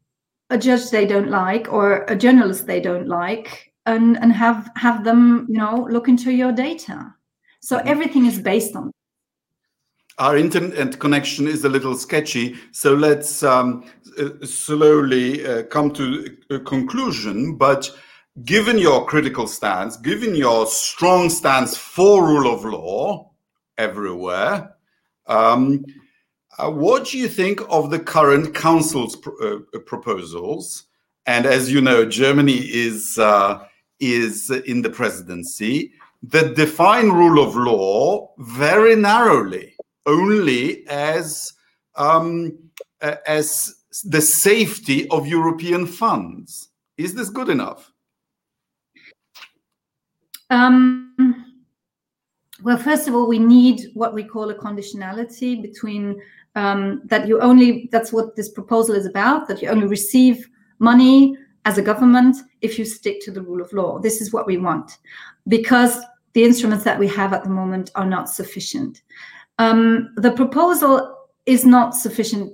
a 0.50 0.59
judge 0.59 0.90
they 0.90 1.07
don't 1.07 1.31
like 1.31 1.72
or 1.72 2.05
a 2.05 2.16
journalist 2.16 2.66
they 2.66 2.81
don't 2.81 3.09
like 3.09 3.72
and, 3.87 4.16
and 4.18 4.33
have 4.33 4.70
have 4.77 5.05
them, 5.05 5.46
you 5.48 5.59
know, 5.59 5.87
look 5.90 6.09
into 6.09 6.33
your 6.33 6.53
data. 6.53 7.14
So 7.61 7.79
mm-hmm. 7.79 7.88
everything 7.88 8.27
is 8.27 8.38
based 8.38 8.77
on 8.77 8.90
our 10.18 10.37
internet 10.37 10.98
connection 11.00 11.48
is 11.48 11.64
a 11.64 11.68
little 11.68 11.96
sketchy, 11.96 12.55
so 12.70 12.94
let's 12.94 13.42
um, 13.42 13.85
uh, 14.18 14.46
slowly 14.46 15.44
uh, 15.44 15.64
come 15.64 15.90
to 15.92 16.37
a 16.50 16.61
conclusion. 16.61 17.57
But 17.57 17.90
given 18.44 18.79
your 18.79 19.07
critical 19.07 19.48
stance, 19.48 19.96
given 19.96 20.37
your 20.37 20.66
strong 20.66 21.29
stance 21.31 21.77
for 21.77 22.24
rule 22.24 22.53
of 22.53 22.64
law 22.64 23.33
everywhere, 23.77 24.77
um, 25.27 25.85
uh, 26.59 26.71
what 26.71 27.07
do 27.07 27.19
you 27.19 27.29
think 27.29 27.61
of 27.69 27.90
the 27.90 27.99
current 27.99 28.55
council's 28.55 29.17
pr 29.17 29.31
uh, 29.43 29.79
proposals? 29.87 30.85
And 31.27 31.47
as 31.47 31.73
you 31.73 31.81
know, 31.81 32.05
Germany 32.05 32.59
is 32.59 33.19
uh, 33.19 33.64
is 34.01 34.51
in 34.51 34.83
the 34.83 34.90
presidency 34.90 35.93
that 36.23 36.55
define 36.55 37.11
rule 37.11 37.43
of 37.43 37.57
law 37.57 38.33
very 38.38 38.97
narrowly, 38.97 39.75
only 40.07 40.87
as 40.88 41.53
um, 41.97 42.59
as 43.27 43.75
the 44.05 44.21
safety 44.21 45.09
of 45.11 45.27
European 45.27 45.87
funds. 45.87 46.69
Is 46.97 47.14
this 47.14 47.31
good 47.31 47.49
enough? 47.49 47.93
Um, 50.51 51.14
well, 52.62 52.79
first 52.79 53.09
of 53.09 53.14
all, 53.14 53.27
we 53.27 53.38
need 53.38 53.90
what 53.95 54.14
we 54.14 54.25
call 54.25 54.51
a 54.51 54.55
conditionality 54.55 55.61
between 55.61 56.21
um, 56.55 57.03
that 57.05 57.27
you 57.27 57.40
only 57.40 57.88
that's 57.90 58.12
what 58.12 58.37
this 58.37 58.49
proposal 58.49 58.95
is 58.95 59.07
about 59.07 59.49
that 59.49 59.61
you 59.61 59.69
only 59.69 59.87
receive 59.87 60.49
money 60.79 61.37
as 61.64 61.79
a 61.79 61.83
government 61.83 62.37
if 62.61 62.79
you 62.79 62.85
stick 62.85 63.21
to 63.23 63.31
the 63.31 63.43
rule 63.43 63.61
of 63.61 63.73
law. 63.73 63.99
This 63.99 64.21
is 64.21 64.33
what 64.33 64.47
we 64.47 64.59
want 64.59 64.99
because 65.49 65.99
the 66.35 66.45
instruments 66.45 66.85
that 66.85 66.99
we 66.99 67.09
have 67.09 67.33
at 67.33 67.45
the 67.45 67.51
moment 67.51 67.90
are 67.95 68.07
not 68.07 68.29
sufficient. 68.29 69.03
Um, 69.59 70.12
the 70.17 70.33
proposal 70.33 71.17
is 71.47 71.64
not 71.64 71.95
sufficient 71.95 72.53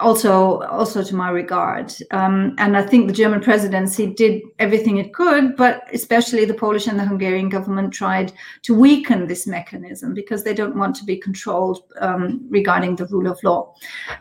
also 0.00 0.62
also 0.62 1.02
to 1.02 1.14
my 1.14 1.30
regard. 1.30 1.92
Um, 2.10 2.54
and 2.58 2.76
i 2.76 2.82
think 2.82 3.06
the 3.06 3.12
german 3.12 3.40
presidency 3.40 4.06
did 4.06 4.42
everything 4.58 4.98
it 4.98 5.12
could 5.14 5.56
but 5.56 5.82
especially 5.92 6.44
the 6.44 6.54
polish 6.54 6.86
and 6.86 6.98
the 6.98 7.04
hungarian 7.04 7.48
government 7.48 7.92
tried 7.92 8.32
to 8.62 8.74
weaken 8.74 9.26
this 9.26 9.46
mechanism 9.46 10.14
because 10.14 10.44
they 10.44 10.54
don't 10.54 10.76
want 10.76 10.94
to 10.96 11.04
be 11.04 11.16
controlled 11.16 11.82
um, 12.00 12.46
regarding 12.48 12.96
the 12.96 13.06
rule 13.06 13.30
of 13.30 13.38
law. 13.42 13.74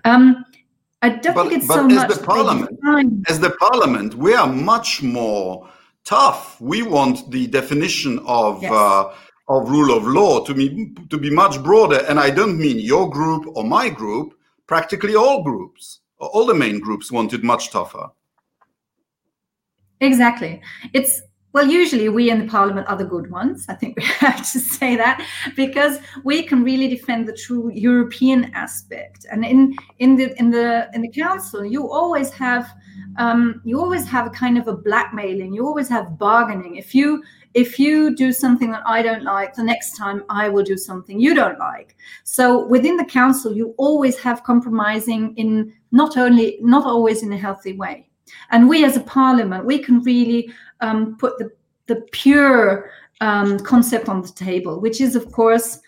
Um, 0.06 0.46
i 1.02 1.10
don't 1.10 1.36
but, 1.36 1.50
think 1.50 1.64
it's 1.64 1.68
so 1.68 1.88
as 1.88 1.96
much 1.96 2.14
the 2.18 2.24
parliament 2.24 3.30
as 3.30 3.40
the 3.40 3.52
parliament 3.52 4.16
we 4.16 4.34
are 4.34 4.48
much 4.48 5.02
more 5.02 5.68
tough. 6.04 6.60
We 6.60 6.84
want 6.84 7.30
the 7.32 7.48
definition 7.48 8.20
of 8.26 8.62
yes. 8.62 8.72
uh, 8.72 9.14
of 9.48 9.70
rule 9.70 9.96
of 9.96 10.04
law 10.06 10.44
to 10.46 10.54
be 10.54 10.94
to 11.10 11.18
be 11.18 11.30
much 11.30 11.62
broader 11.62 12.06
and 12.08 12.20
i 12.20 12.30
don't 12.30 12.58
mean 12.58 12.80
your 12.80 13.10
group 13.10 13.46
or 13.56 13.64
my 13.64 13.90
group 13.90 14.34
practically 14.72 15.18
all 15.18 15.44
groups, 15.44 16.00
all 16.18 16.46
the 16.46 16.54
main 16.54 16.80
groups 16.80 17.12
wanted 17.12 17.44
much 17.44 17.72
tougher. 17.72 18.10
Exactly. 20.00 20.62
It's 20.94 21.22
well, 21.52 21.68
usually 21.68 22.08
we 22.08 22.30
in 22.30 22.40
the 22.40 22.48
parliament 22.48 22.88
are 22.88 22.96
the 22.96 23.04
good 23.04 23.30
ones. 23.30 23.66
I 23.68 23.74
think 23.74 23.98
we 23.98 24.04
have 24.28 24.50
to 24.54 24.60
say 24.62 24.96
that 24.96 25.28
because 25.58 26.00
we 26.24 26.44
can 26.44 26.64
really 26.64 26.88
defend 26.88 27.28
the 27.28 27.34
true 27.34 27.70
European 27.74 28.50
aspect. 28.54 29.26
And 29.30 29.44
in 29.44 29.76
in 30.00 30.16
the 30.16 30.40
in 30.40 30.50
the 30.52 30.90
in 30.94 31.02
the 31.02 31.12
council, 31.12 31.66
you 31.66 31.92
always 31.92 32.32
have 32.32 32.74
um, 33.18 33.62
you 33.66 33.78
always 33.78 34.06
have 34.08 34.26
a 34.26 34.30
kind 34.30 34.58
of 34.58 34.70
a 34.70 34.78
blackmailing. 34.78 35.54
You 35.54 35.68
always 35.68 35.90
have 35.90 36.18
bargaining. 36.18 36.78
If 36.78 36.96
you 36.96 37.22
if 37.54 37.78
you 37.80 38.16
do 38.16 38.32
something 38.32 38.72
that 38.72 38.84
I 38.86 39.02
don't 39.02 39.24
like, 39.24 39.54
the 39.54 39.64
next 39.64 39.98
time 39.98 40.24
I 40.30 40.50
will 40.50 40.64
do 40.64 40.78
something 40.78 41.20
you 41.20 41.34
don't 41.34 41.60
like. 41.60 41.96
So 42.24 42.66
within 42.68 42.98
the 42.98 43.06
council, 43.06 43.56
you 43.56 43.74
always 43.78 44.18
have 44.20 44.44
compromising 44.44 45.36
in 45.36 45.74
not 45.92 46.18
only 46.18 46.58
not 46.62 46.86
always 46.86 47.24
in 47.24 47.34
a 47.34 47.38
healthy 47.38 47.74
way. 47.74 48.08
And 48.52 48.70
we 48.70 48.86
as 48.86 48.96
a 48.96 49.02
parliament, 49.02 49.66
we 49.66 49.80
can 49.80 50.02
really 50.02 50.52
um, 50.80 51.18
put 51.18 51.38
the 51.38 51.52
the 51.88 52.02
pure 52.12 52.92
um, 53.20 53.60
concept 53.60 54.08
on 54.08 54.22
the 54.22 54.30
table, 54.30 54.80
which 54.80 55.02
is 55.02 55.16
of 55.16 55.32
course 55.32 55.80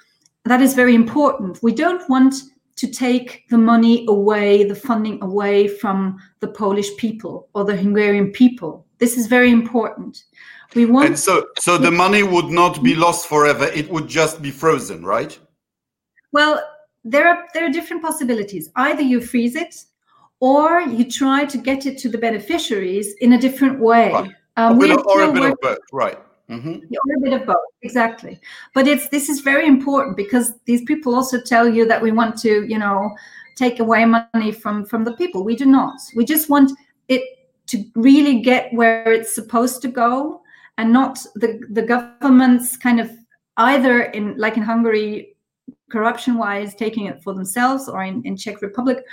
that 0.46 0.62
is 0.62 0.74
very 0.74 0.96
important. 0.96 1.64
We 1.64 1.74
don't 1.74 2.08
want 2.10 2.36
to 2.76 2.88
take 2.88 3.48
the 3.50 3.58
money 3.58 4.06
away, 4.08 4.64
the 4.64 4.76
funding 4.76 5.22
away 5.24 5.68
from 5.68 6.20
the 6.40 6.48
Polish 6.48 6.96
people 6.98 7.48
or 7.54 7.64
the 7.64 7.76
Hungarian 7.76 8.32
people. 8.32 8.86
This 9.04 9.18
is 9.18 9.28
very 9.28 9.52
important. 9.52 10.24
We 10.76 10.86
want 10.86 11.08
and 11.08 11.20
so 11.20 11.34
so 11.60 11.78
the 11.78 11.92
money 11.92 12.24
would 12.24 12.50
not 12.62 12.82
be 12.82 12.96
lost 12.96 13.28
forever. 13.28 13.66
It 13.66 13.90
would 13.94 14.08
just 14.08 14.42
be 14.42 14.50
frozen, 14.50 15.04
right? 15.04 15.38
Well, 16.32 16.54
there 17.04 17.28
are 17.28 17.40
there 17.54 17.66
are 17.66 17.74
different 17.78 18.02
possibilities. 18.02 18.70
Either 18.78 19.02
you 19.02 19.20
freeze 19.20 19.56
it, 19.58 19.74
or 20.40 20.80
you 20.98 21.04
try 21.22 21.44
to 21.44 21.58
get 21.58 21.86
it 21.86 21.98
to 21.98 22.08
the 22.08 22.18
beneficiaries 22.18 23.08
in 23.26 23.34
a 23.34 23.40
different 23.46 23.78
way. 23.82 24.10
Right. 24.14 24.32
Um, 24.56 24.82
a 24.82 24.94
of, 24.94 25.06
or 25.06 25.24
a 25.24 25.34
bit 25.34 25.52
of 25.52 25.58
both, 25.62 25.86
right? 25.92 26.20
Mm-hmm. 26.50 26.76
Or 26.98 27.16
a 27.18 27.22
bit 27.26 27.34
of 27.34 27.46
both, 27.46 27.72
exactly. 27.82 28.40
But 28.74 28.88
it's 28.88 29.10
this 29.10 29.28
is 29.28 29.42
very 29.42 29.68
important 29.68 30.16
because 30.16 30.54
these 30.64 30.84
people 30.86 31.14
also 31.14 31.42
tell 31.42 31.68
you 31.68 31.86
that 31.92 32.02
we 32.02 32.12
want 32.14 32.38
to, 32.46 32.64
you 32.72 32.80
know, 32.80 33.14
take 33.58 33.82
away 33.82 34.06
money 34.06 34.54
from 34.54 34.86
from 34.86 35.04
the 35.04 35.14
people. 35.22 35.44
We 35.44 35.58
do 35.58 35.66
not. 35.66 35.98
We 36.16 36.24
just 36.24 36.50
want 36.50 36.72
it 37.10 37.22
to 37.68 37.84
really 37.96 38.42
get 38.42 38.74
where 38.74 39.12
it's 39.12 39.36
supposed 39.36 39.82
to 39.82 39.88
go, 39.88 40.42
and 40.78 40.92
not 40.92 41.20
the 41.36 41.60
the 41.72 41.82
governments 41.82 42.78
kind 42.78 43.00
of 43.00 43.12
either 43.58 44.04
in 44.04 44.36
like 44.38 44.58
in 44.58 44.64
Hungary, 44.64 45.36
corruption 45.92 46.38
wise, 46.38 46.76
taking 46.76 47.06
it 47.06 47.22
for 47.24 47.34
themselves, 47.34 47.88
or 47.88 48.04
in 48.04 48.22
in 48.24 48.36
Czech 48.36 48.62
Republic, 48.62 49.04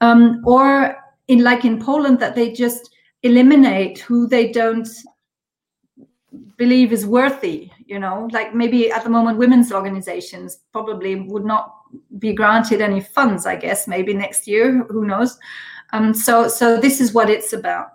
um, 0.00 0.42
or 0.44 0.96
in 1.28 1.42
like 1.42 1.64
in 1.64 1.80
Poland 1.80 2.18
that 2.20 2.34
they 2.34 2.52
just 2.52 2.90
eliminate 3.22 3.98
who 3.98 4.26
they 4.26 4.52
don't 4.52 4.88
believe 6.56 6.92
is 6.92 7.06
worthy 7.06 7.70
you 7.86 7.98
know? 7.98 8.28
Like 8.32 8.54
maybe 8.54 8.90
at 8.90 9.04
the 9.04 9.10
moment 9.10 9.38
women's 9.38 9.72
organizations 9.72 10.60
probably 10.72 11.16
would 11.16 11.44
not 11.44 11.74
be 12.18 12.32
granted 12.32 12.80
any 12.80 13.00
funds 13.00 13.46
i 13.46 13.54
guess 13.54 13.86
maybe 13.86 14.12
next 14.12 14.48
year 14.48 14.84
who 14.90 15.04
knows 15.04 15.38
um, 15.92 16.14
so 16.14 16.48
so 16.48 16.78
this 16.78 17.00
is 17.00 17.12
what 17.12 17.30
it's 17.30 17.52
about 17.52 17.88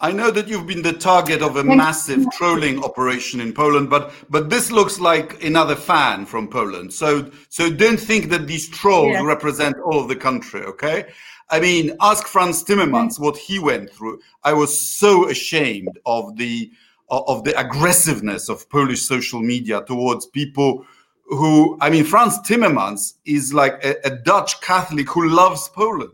I 0.00 0.12
know 0.12 0.30
that 0.32 0.48
you've 0.48 0.66
been 0.66 0.82
the 0.82 0.92
target 0.92 1.40
of 1.40 1.56
a 1.56 1.64
massive 1.64 2.26
trolling 2.32 2.82
operation 2.84 3.40
in 3.40 3.54
Poland, 3.54 3.88
but 3.88 4.12
but 4.28 4.50
this 4.50 4.70
looks 4.70 4.98
like 4.98 5.42
another 5.42 5.76
fan 5.76 6.26
from 6.26 6.48
Poland. 6.48 6.92
So 6.92 7.30
so 7.48 7.70
don't 7.70 7.98
think 7.98 8.28
that 8.30 8.46
these 8.46 8.68
trolls 8.68 9.12
yeah. 9.12 9.22
represent 9.22 9.76
all 9.78 10.00
of 10.00 10.08
the 10.08 10.16
country, 10.16 10.62
okay? 10.62 11.06
I 11.48 11.60
mean, 11.60 11.96
ask 12.00 12.26
Frans 12.26 12.64
Timmermans 12.64 13.20
what 13.20 13.36
he 13.36 13.58
went 13.58 13.90
through. 13.90 14.20
I 14.42 14.52
was 14.52 14.78
so 14.78 15.28
ashamed 15.28 15.98
of 16.04 16.36
the 16.36 16.70
of 17.08 17.44
the 17.44 17.58
aggressiveness 17.58 18.48
of 18.48 18.68
Polish 18.70 19.02
social 19.02 19.40
media 19.40 19.82
towards 19.86 20.26
people 20.26 20.84
who, 21.26 21.78
I 21.80 21.90
mean, 21.90 22.04
Frans 22.04 22.38
Timmermans 22.40 23.14
is 23.24 23.54
like 23.54 23.82
a, 23.84 23.94
a, 24.06 24.10
Dutch 24.10 24.60
Catholic 24.60 25.08
who 25.08 25.28
loves 25.28 25.68
Poland. 25.68 26.12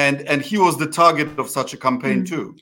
And, 0.00 0.22
and 0.22 0.40
he 0.40 0.56
was 0.56 0.78
the 0.78 0.86
target 0.86 1.38
of 1.38 1.50
such 1.50 1.74
a 1.74 1.76
campaign 1.76 2.22
mm. 2.22 2.28
too. 2.28 2.56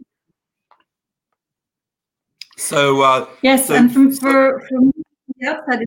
So, 2.57 3.03
uh, 3.03 3.29
yes, 3.43 3.69
so, 3.69 3.77
and 3.77 3.93
from, 3.93 4.13
for, 4.13 4.61
from 4.69 4.93
the 5.39 5.47
outside, 5.49 5.85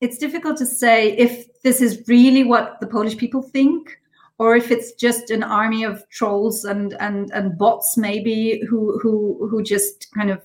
it's 0.00 0.16
difficult 0.16 0.56
to 0.56 0.64
say 0.64 1.12
if 1.18 1.60
this 1.62 1.82
is 1.82 2.08
really 2.08 2.42
what 2.42 2.80
the 2.80 2.86
Polish 2.86 3.18
people 3.18 3.42
think 3.42 4.00
or 4.38 4.56
if 4.56 4.70
it's 4.70 4.92
just 4.92 5.30
an 5.30 5.42
army 5.42 5.84
of 5.84 6.08
trolls 6.08 6.64
and 6.64 6.94
and 7.00 7.30
and 7.32 7.58
bots 7.58 7.96
maybe 7.96 8.62
who 8.68 8.98
who 8.98 9.48
who 9.50 9.62
just 9.62 10.06
kind 10.14 10.30
of 10.30 10.42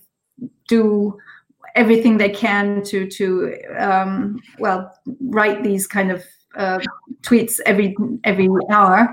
do 0.67 1.17
everything 1.76 2.17
they 2.17 2.30
can 2.30 2.84
to 2.84 3.08
to 3.08 3.56
um, 3.78 4.41
well 4.60 4.93
write 5.21 5.63
these 5.63 5.88
kind 5.88 6.12
of 6.12 6.24
uh, 6.56 6.80
tweets 7.22 7.60
every 7.66 7.96
every 8.24 8.50
hour. 8.70 9.10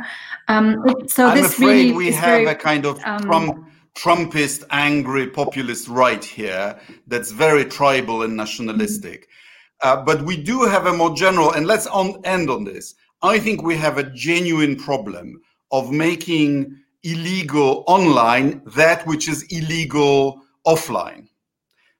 Um, 0.48 0.82
so 1.06 1.26
I'm 1.26 1.36
this 1.36 1.52
afraid 1.52 1.66
really 1.66 1.92
we 1.92 2.12
have 2.12 2.24
very, 2.24 2.46
a 2.46 2.54
kind 2.54 2.84
of 2.84 2.98
um, 3.04 3.22
Trump, 3.22 3.68
Trumpist, 3.94 4.64
angry 4.70 5.28
populist 5.28 5.88
right 5.88 6.24
here 6.24 6.78
that's 7.06 7.30
very 7.30 7.64
tribal 7.64 8.22
and 8.22 8.36
nationalistic. 8.36 9.28
Uh, 9.82 10.02
but 10.02 10.22
we 10.22 10.36
do 10.36 10.62
have 10.62 10.86
a 10.86 10.92
more 10.92 11.14
general, 11.14 11.52
and 11.52 11.66
let's 11.66 11.86
on, 11.86 12.20
end 12.24 12.50
on 12.50 12.64
this. 12.64 12.94
I 13.22 13.38
think 13.38 13.62
we 13.62 13.76
have 13.76 13.98
a 13.98 14.10
genuine 14.10 14.76
problem 14.76 15.40
of 15.70 15.92
making 15.92 16.76
illegal 17.02 17.84
online 17.86 18.62
that 18.76 19.06
which 19.06 19.28
is 19.28 19.44
illegal 19.50 20.42
offline. 20.66 21.28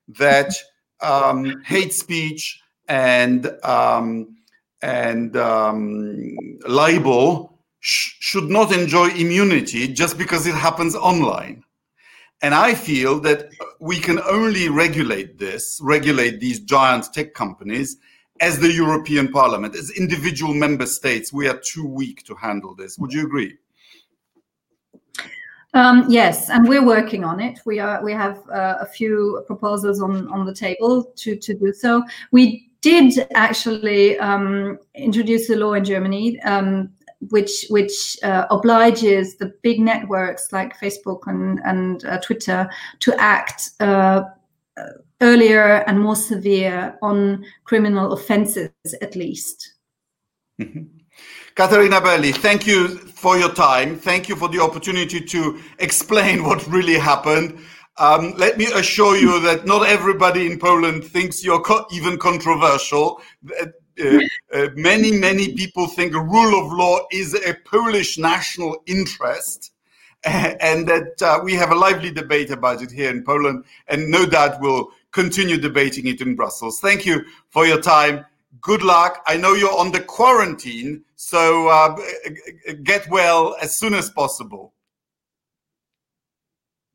That 0.09 0.53
um, 1.01 1.63
hate 1.65 1.93
speech 1.93 2.61
and 2.89 3.51
um, 3.63 4.38
and 4.83 5.37
um, 5.37 6.37
libel 6.67 7.59
sh- 7.81 8.17
should 8.21 8.49
not 8.51 8.73
enjoy 8.73 9.09
immunity 9.09 9.89
just 9.89 10.19
because 10.19 10.47
it 10.47 10.55
happens 10.55 10.95
online. 10.95 11.65
And 12.41 12.55
I 12.55 12.75
feel 12.75 13.19
that 13.21 13.49
we 13.81 13.99
can 13.99 14.21
only 14.21 14.69
regulate 14.69 15.39
this, 15.39 15.81
regulate 15.83 16.39
these 16.39 16.61
giant 16.61 17.13
tech 17.13 17.35
companies 17.35 17.97
as 18.41 18.59
the 18.59 18.73
European 18.73 19.33
Parliament, 19.33 19.75
as 19.75 19.91
individual 19.91 20.55
member 20.55 20.87
states, 20.87 21.33
we 21.33 21.49
are 21.49 21.59
too 21.59 21.87
weak 21.87 22.25
to 22.25 22.35
handle 22.35 22.75
this. 22.75 22.99
Would 22.99 23.13
you 23.13 23.25
agree? 23.27 23.57
Um, 25.75 26.07
yes, 26.09 26.49
and 26.49 26.67
we're 26.67 26.85
working 26.85 27.25
on 27.25 27.41
it. 27.41 27.61
We 27.67 27.79
are. 27.79 28.03
We 28.03 28.13
have 28.13 28.39
uh, 28.49 28.79
a 28.81 28.87
few 28.87 29.43
proposals 29.47 30.01
on 30.01 30.27
on 30.29 30.47
the 30.47 30.55
table 30.55 31.05
to 31.17 31.37
to 31.37 31.55
do 31.55 31.73
so. 31.73 32.03
We 32.33 32.68
did 32.91 33.27
actually 33.35 34.19
um, 34.19 34.79
introduce 34.95 35.51
a 35.51 35.57
law 35.57 35.75
in 35.75 35.85
Germany. 35.85 36.41
Um, 36.43 36.91
which 37.31 37.67
which 37.69 38.17
uh, 38.23 38.47
obliges 38.49 39.37
the 39.39 39.53
big 39.65 39.81
networks 39.81 40.53
like 40.53 40.79
Facebook 40.79 41.23
and 41.27 41.61
and 41.65 42.05
uh, 42.05 42.19
Twitter 42.21 42.71
to 43.01 43.21
act 43.21 43.71
uh, 43.81 44.23
earlier 45.21 45.83
and 45.89 45.99
more 46.01 46.17
severe 46.17 46.97
on 47.03 47.45
criminal 47.65 48.13
offenses, 48.13 48.71
at 49.03 49.17
least. 49.17 49.75
Mm-hmm. 50.61 50.85
Barley, 51.57 52.33
thank 52.33 52.67
you 52.67 52.89
for 52.89 53.37
your 53.37 53.53
time. 53.53 53.97
Thank 53.97 54.29
you 54.29 54.37
for 54.37 54.49
the 54.49 54.61
opportunity 54.61 55.21
to 55.21 55.61
explain 55.81 56.45
what 56.49 56.65
really 56.69 56.99
happened. 56.99 57.59
Um, 57.99 58.35
let 58.37 58.59
me 58.59 58.67
assure 58.75 59.17
you 59.17 59.41
that 59.41 59.67
not 59.67 59.87
everybody 59.87 60.47
in 60.47 60.59
Poland 60.59 61.05
thinks 61.05 61.45
you're 61.45 61.61
co- 61.61 61.87
even 61.91 62.19
controversial. 62.19 63.21
Uh, 63.61 63.67
uh, 64.55 64.69
many, 64.77 65.11
many 65.11 65.55
people 65.55 65.89
think 65.89 66.15
rule 66.15 66.65
of 66.65 66.73
law 66.73 67.01
is 67.11 67.35
a 67.35 67.55
Polish 67.65 68.17
national 68.17 68.81
interest 68.87 69.73
and 70.25 70.87
that 70.89 71.23
uh, 71.23 71.41
we 71.43 71.55
have 71.55 71.71
a 71.71 71.75
lively 71.75 72.11
debate 72.11 72.51
about 72.51 72.83
it 72.83 72.91
here 72.91 73.11
in 73.11 73.23
Poland, 73.23 73.65
and 73.87 74.11
no 74.11 74.27
doubt 74.27 74.61
we'll 74.61 74.89
continue 75.13 75.57
debating 75.57 76.07
it 76.07 76.21
in 76.21 76.35
Brussels. 76.35 76.81
Thank 76.81 77.07
you 77.07 77.25
for 77.51 77.67
your 77.67 77.81
time. 77.81 78.27
Good 78.61 78.83
luck. 78.83 79.23
I 79.27 79.37
know 79.37 79.55
you're 79.55 79.79
on 79.79 79.93
the 79.93 80.01
quarantine, 80.01 81.05
so 81.15 81.69
uh, 81.69 81.97
get 82.83 83.09
well 83.09 83.57
as 83.63 83.77
soon 83.77 83.95
as 83.95 84.11
possible. 84.11 84.73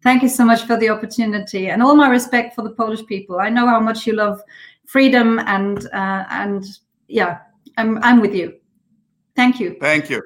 Thank 0.03 0.21
you 0.21 0.29
so 0.29 0.43
much 0.43 0.63
for 0.63 0.75
the 0.77 0.89
opportunity, 0.89 1.69
and 1.69 1.81
all 1.81 1.95
my 1.95 2.09
respect 2.09 2.55
for 2.55 2.61
the 2.61 2.71
Polish 2.71 3.05
people. 3.05 3.39
I 3.39 3.49
know 3.49 3.67
how 3.67 3.79
much 3.79 4.05
you 4.05 4.13
love 4.13 4.41
freedom, 4.85 5.39
and 5.39 5.85
uh, 5.93 6.25
and 6.29 6.65
yeah, 7.07 7.39
I'm 7.77 8.03
I'm 8.03 8.19
with 8.19 8.35
you. 8.35 8.53
Thank 9.35 9.59
you. 9.59 9.77
Thank 9.79 10.09
you. 10.09 10.21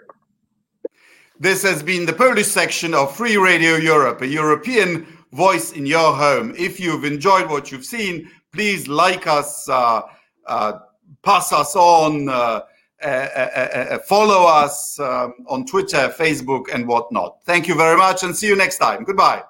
This 1.39 1.61
has 1.61 1.83
been 1.83 2.07
the 2.07 2.13
Polish 2.13 2.47
section 2.47 2.95
of 2.95 3.15
Free 3.15 3.37
Radio 3.37 3.75
Europe, 3.75 4.21
a 4.21 4.27
European 4.27 5.05
voice 5.31 5.73
in 5.73 5.85
your 5.85 6.13
home. 6.15 6.55
If 6.57 6.79
you've 6.79 7.05
enjoyed 7.05 7.47
what 7.47 7.71
you've 7.71 7.85
seen, 7.85 8.31
please 8.51 8.87
like 8.87 9.27
us, 9.27 9.69
uh, 9.69 10.01
uh, 10.47 10.79
pass 11.21 11.53
us 11.53 11.75
on, 11.75 12.27
uh, 12.27 12.61
uh, 13.03 13.05
uh, 13.05 13.09
uh 13.09 13.99
follow 13.99 14.47
us 14.47 14.99
um, 14.99 15.35
on 15.47 15.65
Twitter, 15.67 16.11
Facebook, 16.17 16.73
and 16.73 16.87
whatnot. 16.87 17.37
Thank 17.45 17.67
you 17.67 17.75
very 17.75 17.97
much 17.97 18.23
and 18.23 18.35
see 18.35 18.47
you 18.47 18.55
next 18.55 18.79
time. 18.79 19.03
Goodbye. 19.03 19.43